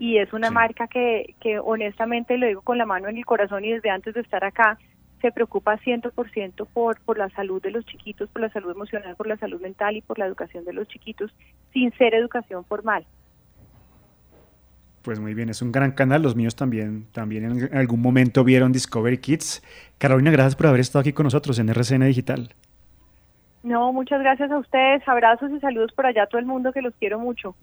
[0.00, 3.66] y es una marca que, que honestamente lo digo con la mano en el corazón
[3.66, 4.78] y desde antes de estar acá
[5.20, 9.26] se preocupa 100% por, por la salud de los chiquitos, por la salud emocional, por
[9.26, 11.30] la salud mental y por la educación de los chiquitos
[11.74, 13.04] sin ser educación formal.
[15.02, 16.22] Pues muy bien, es un gran canal.
[16.22, 19.62] Los míos también, también en algún momento vieron Discovery Kids.
[19.98, 22.54] Carolina, gracias por haber estado aquí con nosotros en RCN Digital.
[23.62, 26.80] No, muchas gracias a ustedes, abrazos y saludos por allá a todo el mundo que
[26.80, 27.54] los quiero mucho.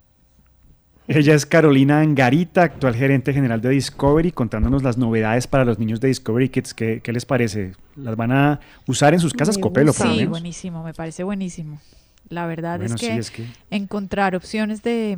[1.08, 6.02] Ella es Carolina Angarita, actual gerente general de Discovery, contándonos las novedades para los niños
[6.02, 6.74] de Discovery Kids.
[6.74, 7.74] ¿Qué, qué les parece?
[7.96, 11.80] ¿Las van a usar en sus casas, Copelo, por lo Sí, buenísimo, me parece buenísimo.
[12.28, 15.18] La verdad Bueno, es, sí, que es que- encontrar opciones de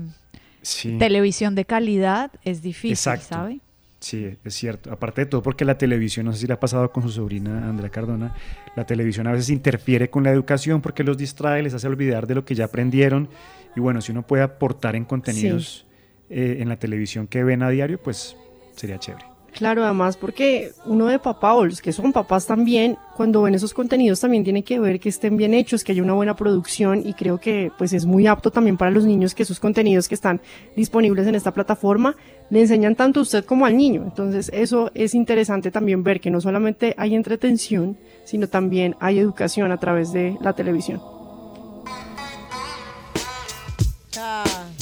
[0.61, 0.97] Sí.
[0.99, 3.25] televisión de calidad es difícil, Exacto.
[3.29, 3.59] ¿sabe?
[3.99, 4.91] Sí, es cierto.
[4.91, 7.67] Aparte de todo, porque la televisión, no sé si le ha pasado con su sobrina
[7.67, 8.33] Andrea Cardona,
[8.75, 12.35] la televisión a veces interfiere con la educación porque los distrae, les hace olvidar de
[12.35, 13.29] lo que ya aprendieron.
[13.75, 15.85] Y bueno, si uno puede aportar en contenidos
[16.29, 18.37] eh, en la televisión que ven a diario, pues
[18.75, 19.38] sería chévere.
[19.53, 23.73] Claro, además porque uno de papá o los que son papás también, cuando ven esos
[23.73, 27.13] contenidos también tiene que ver que estén bien hechos, que haya una buena producción y
[27.13, 30.41] creo que pues es muy apto también para los niños que esos contenidos que están
[30.75, 32.15] disponibles en esta plataforma
[32.49, 34.03] le enseñan tanto a usted como al niño.
[34.03, 39.71] Entonces eso es interesante también ver que no solamente hay entretención, sino también hay educación
[39.71, 41.01] a través de la televisión.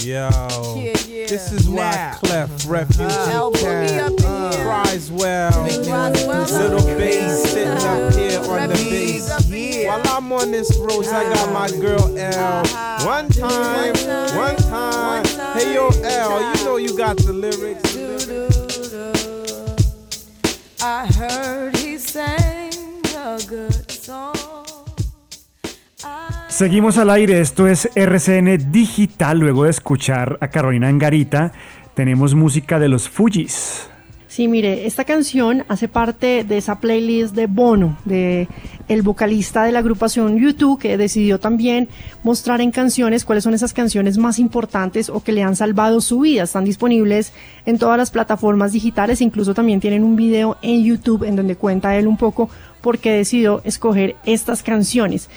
[0.00, 0.30] Yo,
[0.76, 1.26] Yeah, yeah.
[1.26, 2.14] this is why Now.
[2.22, 3.50] Clef Refugee Uh, uh-huh.
[3.50, 5.64] Boogie Camp up cries well.
[5.64, 8.16] Little bass sitting up uh-huh.
[8.16, 9.86] here on the bass.
[9.88, 11.80] While I'm on this road, I got my uh-huh.
[11.80, 12.62] girl L.
[13.04, 13.94] One time,
[14.36, 15.24] one time.
[15.58, 17.96] Hey yo, L, you know you got the lyrics.
[20.80, 22.72] I heard he sang
[23.16, 23.77] a good song.
[26.58, 29.38] Seguimos al aire, esto es RCN Digital.
[29.38, 31.52] Luego de escuchar a Carolina Angarita,
[31.94, 33.88] tenemos música de los Fujis.
[34.26, 38.48] Sí, mire, esta canción hace parte de esa playlist de Bono, de
[38.88, 41.88] el vocalista de la agrupación YouTube, que decidió también
[42.24, 46.18] mostrar en canciones cuáles son esas canciones más importantes o que le han salvado su
[46.18, 46.42] vida.
[46.42, 47.32] Están disponibles
[47.66, 51.96] en todas las plataformas digitales, incluso también tienen un video en YouTube en donde cuenta
[51.96, 52.50] él un poco
[52.80, 55.28] por qué decidió escoger estas canciones.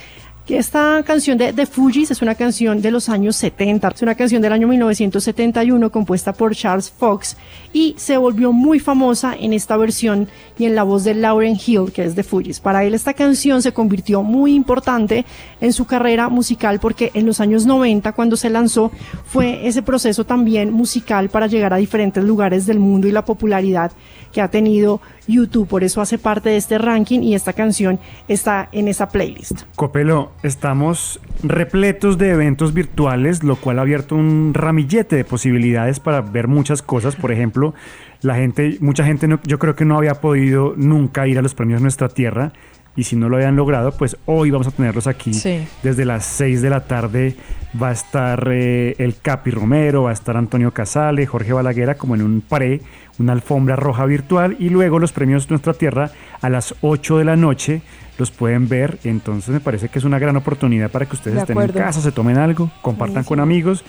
[0.46, 4.16] Que esta canción de The Fugees es una canción de los años 70, es una
[4.16, 7.38] canción del año 1971 compuesta por Charles Fox
[7.74, 10.28] y se volvió muy famosa en esta versión
[10.58, 12.60] y en la voz de Lauren Hill, que es The Fugees.
[12.60, 15.26] Para él esta canción se convirtió muy importante
[15.60, 18.92] en su carrera musical porque en los años 90 cuando se lanzó
[19.26, 23.92] fue ese proceso también musical para llegar a diferentes lugares del mundo y la popularidad
[24.32, 25.68] que ha tenido YouTube.
[25.68, 29.64] Por eso hace parte de este ranking y esta canción está en esa playlist.
[29.76, 36.22] Copelo, estamos repletos de eventos virtuales, lo cual ha abierto un ramillete de posibilidades para
[36.22, 37.16] ver muchas cosas.
[37.16, 37.74] Por ejemplo,
[38.22, 41.54] la gente, mucha gente no- yo creo que no había podido nunca ir a los
[41.56, 42.54] premios Nuestra Tierra.
[42.96, 45.34] Y si no lo habían logrado, pues hoy vamos a tenerlos aquí.
[45.34, 45.66] Sí.
[45.82, 47.36] Desde las 6 de la tarde
[47.82, 52.16] va a estar eh, el Capi Romero, va a estar Antonio Casale, Jorge Balaguera, como
[52.16, 52.82] en un pre,
[53.18, 54.58] una alfombra roja virtual.
[54.60, 56.12] Y luego los premios Nuestra Tierra
[56.42, 57.82] a las 8 de la noche
[58.18, 59.00] los pueden ver.
[59.06, 61.80] Entonces me parece que es una gran oportunidad para que ustedes De estén acuerdo.
[61.80, 63.86] en casa, se tomen algo, compartan con amigos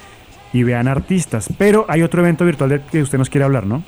[0.52, 1.48] y vean artistas.
[1.58, 3.82] Pero hay otro evento virtual del que usted nos quiere hablar, ¿no?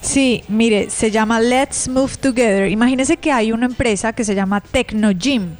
[0.00, 2.70] Sí, mire, se llama Let's Move Together.
[2.70, 5.56] Imagínese que hay una empresa que se llama Tecnogym.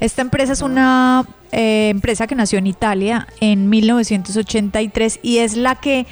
[0.00, 5.74] Esta empresa es una eh, empresa que nació en Italia en 1983 y es la
[5.74, 6.06] que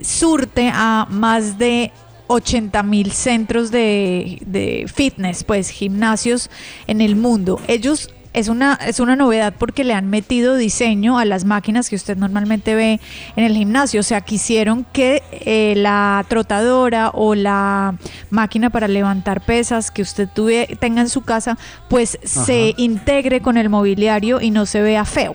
[0.00, 1.92] surte a más de
[2.28, 6.50] 80 mil centros de, de fitness, pues gimnasios
[6.86, 7.60] en el mundo.
[7.68, 11.96] Ellos es una, es una novedad porque le han metido diseño a las máquinas que
[11.96, 13.00] usted normalmente ve
[13.34, 14.00] en el gimnasio.
[14.00, 17.96] O sea, quisieron que eh, la trotadora o la
[18.28, 21.56] máquina para levantar pesas que usted tuve, tenga en su casa,
[21.88, 25.34] pues se integre con el mobiliario y no se vea feo.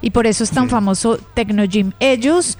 [0.00, 1.92] Y por eso es tan famoso Tecnogym.
[2.00, 2.58] Ellos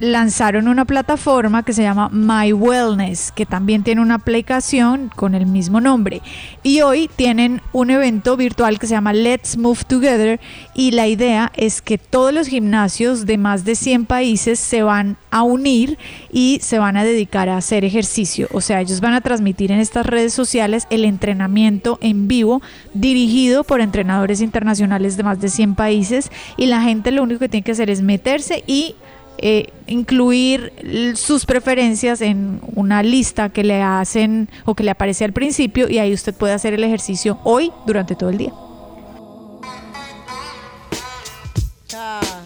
[0.00, 5.46] lanzaron una plataforma que se llama My Wellness, que también tiene una aplicación con el
[5.46, 6.22] mismo nombre.
[6.62, 10.40] Y hoy tienen un evento virtual que se llama Let's Move Together
[10.74, 15.16] y la idea es que todos los gimnasios de más de 100 países se van
[15.30, 15.98] a unir
[16.32, 18.48] y se van a dedicar a hacer ejercicio.
[18.52, 22.62] O sea, ellos van a transmitir en estas redes sociales el entrenamiento en vivo
[22.94, 27.48] dirigido por entrenadores internacionales de más de 100 países y la gente lo único que
[27.48, 28.94] tiene que hacer es meterse y
[29.38, 30.72] eh, incluir
[31.16, 35.98] sus preferencias en una lista que le hacen o que le aparece al principio y
[35.98, 38.52] ahí usted puede hacer el ejercicio hoy durante todo el día.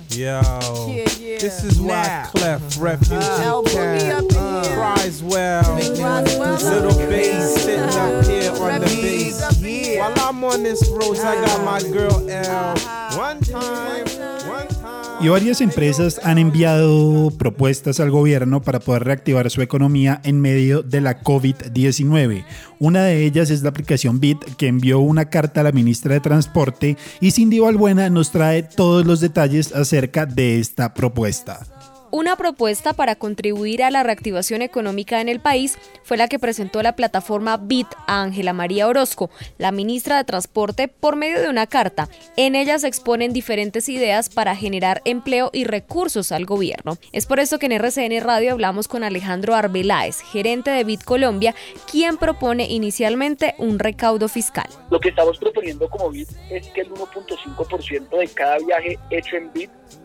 [0.08, 0.26] Yo,
[0.88, 1.38] Yeah, yeah.
[1.38, 2.28] this is why Now.
[2.32, 4.74] Clef Refugee El Boogie Camp up in here.
[4.74, 5.62] cries well.
[5.62, 9.98] Roswell Little bass sitting up here on the bass.
[9.98, 12.74] While I'm on this road, I got my girl L.
[13.16, 14.06] One time.
[15.22, 20.82] Y varias empresas han enviado propuestas al gobierno para poder reactivar su economía en medio
[20.82, 22.46] de la COVID-19.
[22.78, 26.20] Una de ellas es la aplicación Bit, que envió una carta a la ministra de
[26.20, 31.69] Transporte y Cindy Balbuena nos trae todos los detalles acerca de esta propuesta.
[32.12, 36.82] Una propuesta para contribuir a la reactivación económica en el país fue la que presentó
[36.82, 41.68] la plataforma BIT a Ángela María Orozco, la ministra de Transporte, por medio de una
[41.68, 42.08] carta.
[42.36, 46.98] En ella se exponen diferentes ideas para generar empleo y recursos al gobierno.
[47.12, 51.54] Es por eso que en RCN Radio hablamos con Alejandro Arbeláez, gerente de BIT Colombia,
[51.88, 54.68] quien propone inicialmente un recaudo fiscal.
[54.90, 59.52] Lo que estamos proponiendo como BID es que el 1.5% de cada viaje hecho en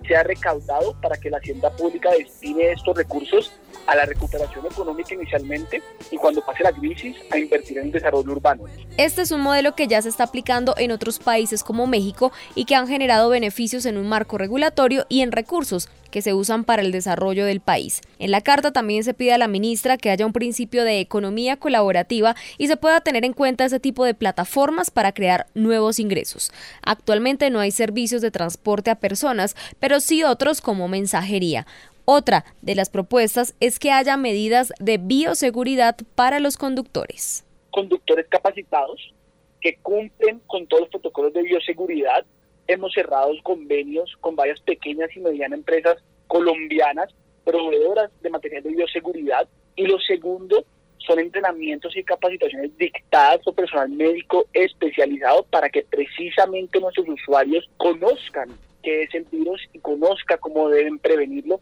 [0.06, 3.52] BID sea recaudado para que la hacienda pública destine estos recursos
[3.88, 5.82] a la recuperación económica inicialmente
[6.12, 8.64] y cuando pase la crisis a invertir en desarrollo urbano.
[8.98, 12.66] Este es un modelo que ya se está aplicando en otros países como México y
[12.66, 16.82] que han generado beneficios en un marco regulatorio y en recursos que se usan para
[16.82, 18.00] el desarrollo del país.
[18.20, 21.58] En la carta también se pide a la ministra que haya un principio de economía
[21.58, 26.54] colaborativa y se pueda tener en cuenta ese tipo de plataformas para crear nuevos ingresos.
[26.82, 31.68] Actualmente no hay servicios de transporte a personas, pero sí otros como mensajería.
[32.06, 37.44] Otra de las propuestas es que haya medidas de bioseguridad para los conductores.
[37.72, 39.14] Conductores capacitados
[39.60, 42.24] que cumplen con todos los protocolos de bioseguridad.
[42.68, 45.98] Hemos cerrado convenios con varias pequeñas y medianas empresas
[46.28, 47.10] colombianas
[47.44, 49.48] proveedoras de material de bioseguridad.
[49.76, 50.64] Y lo segundo
[51.00, 58.50] son entrenamientos y capacitaciones dictadas por personal médico especializado para que precisamente nuestros usuarios conozcan
[58.86, 61.60] qué es el virus y conozca cómo deben prevenirlo.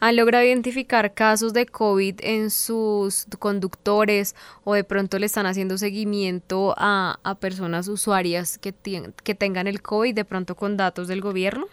[0.00, 4.34] ¿Han logrado identificar casos de COVID en sus conductores
[4.64, 8.74] o de pronto le están haciendo seguimiento a, a personas usuarias que,
[9.22, 11.66] que tengan el COVID de pronto con datos del gobierno?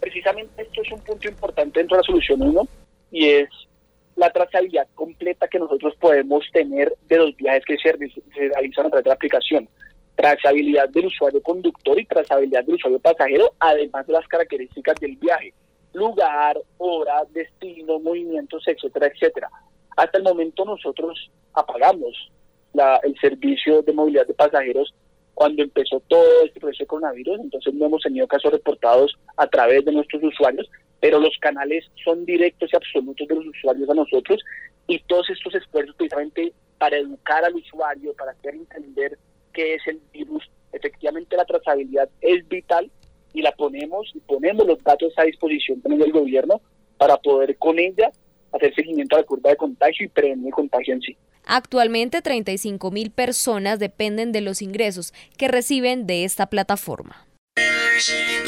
[0.00, 2.68] Precisamente esto es un punto importante dentro de la solución 1
[3.12, 3.48] y es
[4.16, 9.04] la trazabilidad completa que nosotros podemos tener de los viajes que se realizan a través
[9.04, 9.68] de la aplicación.
[10.14, 15.52] Trazabilidad del usuario conductor y trazabilidad del usuario pasajero, además de las características del viaje,
[15.94, 19.50] lugar, hora, destino, movimientos, etcétera, etcétera.
[19.96, 22.30] Hasta el momento nosotros apagamos
[23.02, 24.94] el servicio de movilidad de pasajeros
[25.34, 29.84] cuando empezó todo este proceso de coronavirus, entonces no hemos tenido casos reportados a través
[29.84, 30.68] de nuestros usuarios,
[31.00, 34.40] pero los canales son directos y absolutos de los usuarios a nosotros
[34.86, 39.18] y todos estos esfuerzos precisamente para educar al usuario, para hacer entender
[39.52, 42.90] qué es el virus, efectivamente la trazabilidad es vital
[43.32, 46.60] y la ponemos y ponemos los datos a disposición también del gobierno
[46.98, 48.10] para poder con ella
[48.52, 51.16] hacer seguimiento a la curva de contagio y prevenir el contagio en sí.
[51.44, 57.26] Actualmente 35 mil personas dependen de los ingresos que reciben de esta plataforma.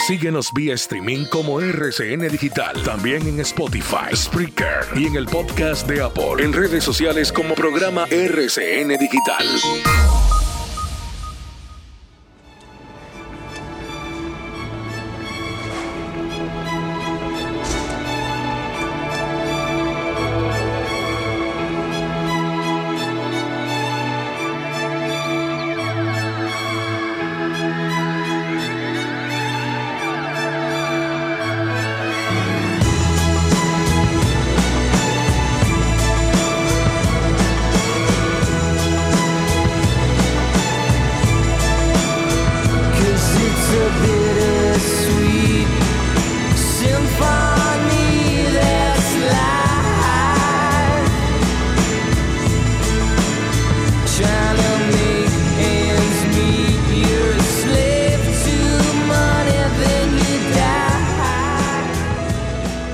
[0.06, 6.02] Síguenos vía streaming como RCN Digital, también en Spotify, Spreaker y en el podcast de
[6.02, 10.23] Apple, en redes sociales como programa RCN Digital.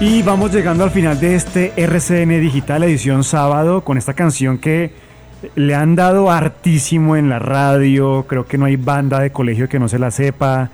[0.00, 4.92] Y vamos llegando al final de este RCN Digital edición sábado con esta canción que
[5.56, 8.24] le han dado hartísimo en la radio.
[8.26, 10.70] Creo que no hay banda de colegio que no se la sepa,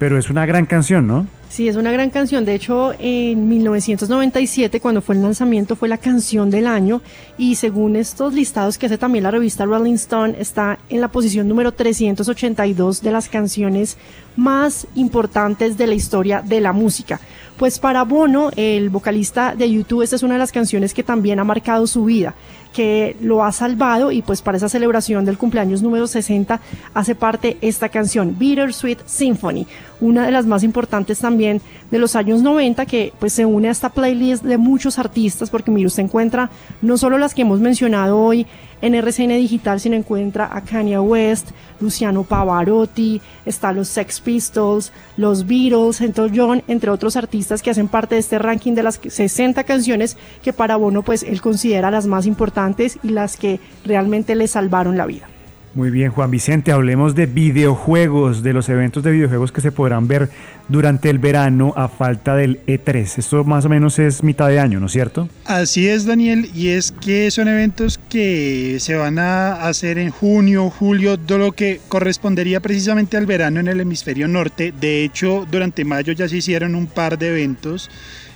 [0.00, 1.24] pero es una gran canción, ¿no?
[1.54, 2.44] Sí, es una gran canción.
[2.44, 7.00] De hecho, en 1997, cuando fue el lanzamiento, fue la canción del año.
[7.38, 11.46] Y según estos listados que hace también la revista Rolling Stone, está en la posición
[11.46, 13.98] número 382 de las canciones
[14.34, 17.20] más importantes de la historia de la música.
[17.56, 21.38] Pues para Bono, el vocalista de YouTube, esta es una de las canciones que también
[21.38, 22.34] ha marcado su vida,
[22.74, 26.60] que lo ha salvado y pues para esa celebración del cumpleaños número 60
[26.92, 29.66] hace parte esta canción, Bittersweet Symphony,
[30.00, 33.70] una de las más importantes también de los años 90 que pues se une a
[33.70, 36.50] esta playlist de muchos artistas porque mire usted encuentra
[36.82, 38.46] no solo las que hemos mencionado hoy
[38.80, 41.50] en RCN Digital, sino encuentra a Kanye West,
[41.80, 47.88] Luciano Pavarotti, está los Sex Pistols, los Beatles, Elton John, entre otros artistas que hacen
[47.88, 52.06] parte de este ranking de las 60 canciones que para Bono pues él considera las
[52.06, 55.28] más importantes y las que realmente le salvaron la vida.
[55.74, 60.06] Muy bien, Juan Vicente, hablemos de videojuegos, de los eventos de videojuegos que se podrán
[60.06, 60.30] ver
[60.68, 63.18] durante el verano a falta del E3.
[63.18, 65.28] Esto más o menos es mitad de año, ¿no es cierto?
[65.44, 70.70] Así es, Daniel, y es que son eventos que se van a hacer en junio,
[70.70, 74.72] julio, de lo que correspondería precisamente al verano en el hemisferio norte.
[74.80, 77.90] De hecho, durante mayo ya se hicieron un par de eventos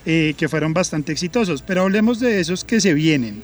[0.04, 3.42] eh, que fueron bastante exitosos, pero hablemos de esos que se vienen.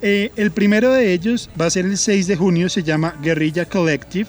[0.00, 3.64] Eh, el primero de ellos va a ser el 6 de junio, se llama Guerrilla
[3.64, 4.28] Collective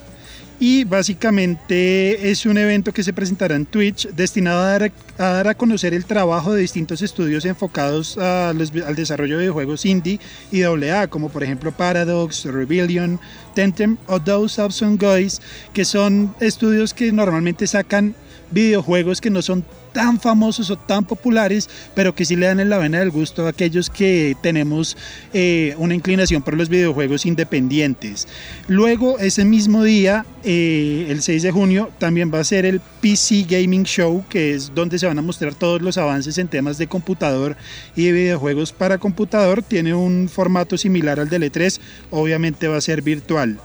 [0.59, 5.93] y básicamente es un evento que se presentará en Twitch destinado a dar a, conocer
[5.93, 8.57] el trabajo de distintos estudios enfocados al
[8.95, 10.19] desarrollo de juegos indie
[10.51, 13.19] y AA, como por ejemplo Paradox, Rebellion,
[13.55, 15.39] Tentem o Those Awesome Guys,
[15.73, 18.15] que son estudios que normalmente sacan
[18.51, 22.69] videojuegos que no son tan famosos o tan populares, pero que sí le dan en
[22.69, 24.97] la vena del gusto a aquellos que tenemos
[25.33, 28.27] eh, una inclinación por los videojuegos independientes.
[28.67, 33.45] Luego, ese mismo día, eh, el 6 de junio, también va a ser el PC
[33.49, 36.87] Gaming Show, que es donde se van a mostrar todos los avances en temas de
[36.87, 37.57] computador
[37.95, 39.63] y de videojuegos para computador.
[39.63, 41.79] Tiene un formato similar al del E3,
[42.11, 43.59] obviamente va a ser virtual.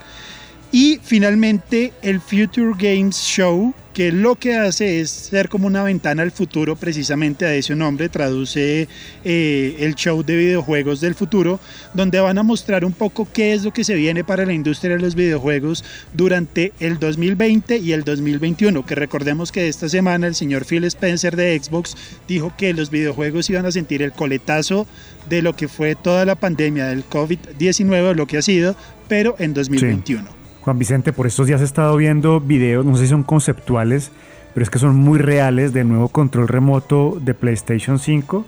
[0.72, 6.22] Y finalmente el Future Games Show, que lo que hace es ser como una ventana
[6.22, 8.88] al futuro, precisamente a ese nombre, traduce
[9.24, 11.60] eh, el show de videojuegos del futuro,
[11.94, 14.96] donde van a mostrar un poco qué es lo que se viene para la industria
[14.96, 20.34] de los videojuegos durante el 2020 y el 2021, que recordemos que esta semana el
[20.34, 24.88] señor Phil Spencer de Xbox dijo que los videojuegos iban a sentir el coletazo
[25.28, 28.74] de lo que fue toda la pandemia del COVID-19, lo que ha sido,
[29.06, 30.43] pero en 2021.
[30.64, 34.10] Juan Vicente, por estos días he estado viendo videos, no sé si son conceptuales,
[34.54, 38.46] pero es que son muy reales del nuevo control remoto de PlayStation 5.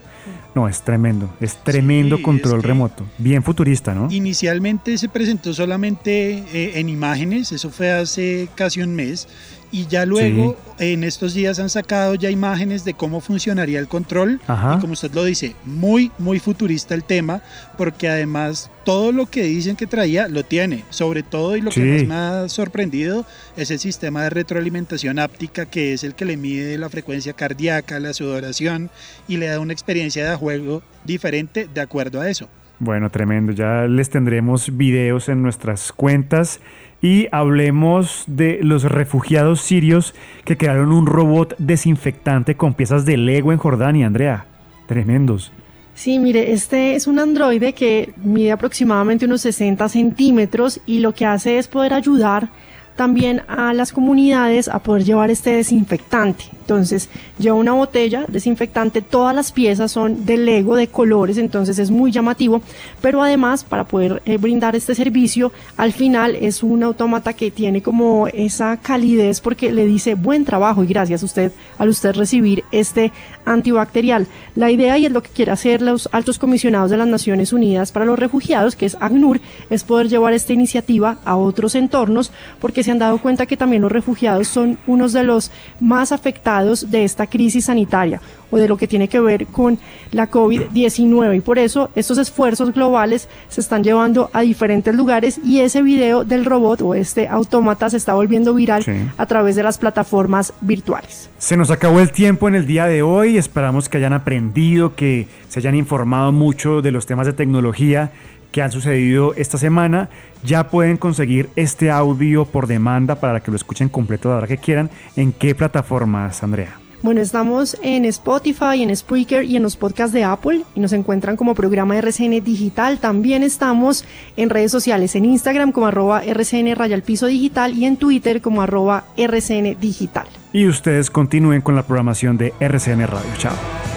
[0.55, 3.05] No, es tremendo, es tremendo Sí, control es que- remoto.
[3.19, 4.09] Bien futurista, ¿no?
[4.11, 9.29] Inicialmente se presentó solamente eh, en imágenes, eso fue hace casi un mes,
[9.71, 14.41] y ya luego en estos días han sacado ya imágenes de cómo funcionaría el control.
[14.47, 14.77] Ajá.
[14.77, 17.43] Y como usted lo dice, muy, muy futurista el tema,
[17.77, 20.85] porque además todo lo que dicen que traía lo tiene.
[20.91, 25.67] Sobre todo, y lo que más me ha sorprendido, es el sistema de retroalimentación áptica,
[25.67, 28.91] que es el que le mide la frecuencia cardíaca, la sudoración,
[29.29, 32.49] y le da una experiencia de juego diferente de acuerdo a eso.
[32.79, 33.53] Bueno, tremendo.
[33.53, 36.61] Ya les tendremos videos en nuestras cuentas
[37.07, 40.13] y hablemos de los refugiados sirios
[40.45, 44.47] que crearon un robot desinfectante con piezas de Lego en Jordania, Andrea.
[44.89, 45.53] Tremendos.
[45.95, 51.27] Sí, mire, este es un androide que mide aproximadamente unos 60 centímetros y lo que
[51.27, 52.49] hace es poder ayudar
[52.97, 56.56] también a las comunidades a poder llevar este desinfectante.
[56.67, 57.09] Entonces,
[57.39, 62.11] lleva una botella desinfectante, todas las piezas son de Lego, de colores, entonces es muy
[62.11, 62.61] llamativo,
[63.01, 67.83] pero además para poder eh, brindar este servicio, al final es un autómata que tiene
[67.83, 72.65] como esa calidez porque le dice buen trabajo y gracias a usted al usted recibir
[72.73, 73.13] este
[73.45, 74.27] antibacterial.
[74.57, 77.93] La idea y es lo que quiere hacer los altos comisionados de las Naciones Unidas
[77.93, 79.41] para los Refugiados, que es ACNUR,
[79.71, 83.83] es poder llevar esta iniciativa a otros entornos porque se han dado cuenta que también
[83.83, 88.77] los refugiados son unos de los más afectados de esta crisis sanitaria o de lo
[88.77, 89.79] que tiene que ver con
[90.13, 95.61] la COVID-19 y por eso estos esfuerzos globales se están llevando a diferentes lugares y
[95.61, 98.93] ese video del robot o este autómata se está volviendo viral Sí.
[99.17, 101.29] a través de las plataformas virtuales.
[101.39, 103.37] Se nos acabó el tiempo en el día de hoy.
[103.37, 108.11] Esperamos que hayan aprendido, que se hayan informado mucho de los temas de tecnología
[108.53, 110.09] que han sucedido esta semana.
[110.45, 114.59] Ya pueden conseguir este audio por demanda para que lo escuchen completo la hora que
[114.59, 114.91] quieran.
[115.17, 116.79] ¿En qué plataformas, Andrea?
[117.03, 121.37] Bueno, estamos en Spotify, en Spreaker y en los podcasts de Apple y nos encuentran
[121.37, 122.99] como programa RCN Digital.
[122.99, 124.05] También estamos
[124.37, 128.63] en redes sociales, en Instagram como arroba RCN Rayal Piso Digital y en Twitter como
[128.63, 130.27] arroba RCN Digital.
[130.53, 133.31] Y ustedes continúen con la programación de RCN Radio.
[133.39, 133.96] Chao.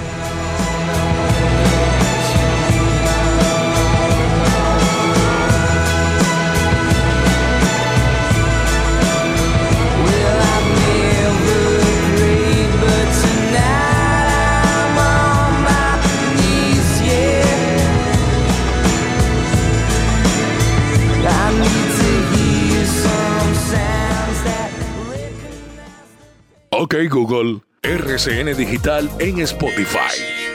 [26.92, 30.49] Ok Google, RCN Digital en Spotify.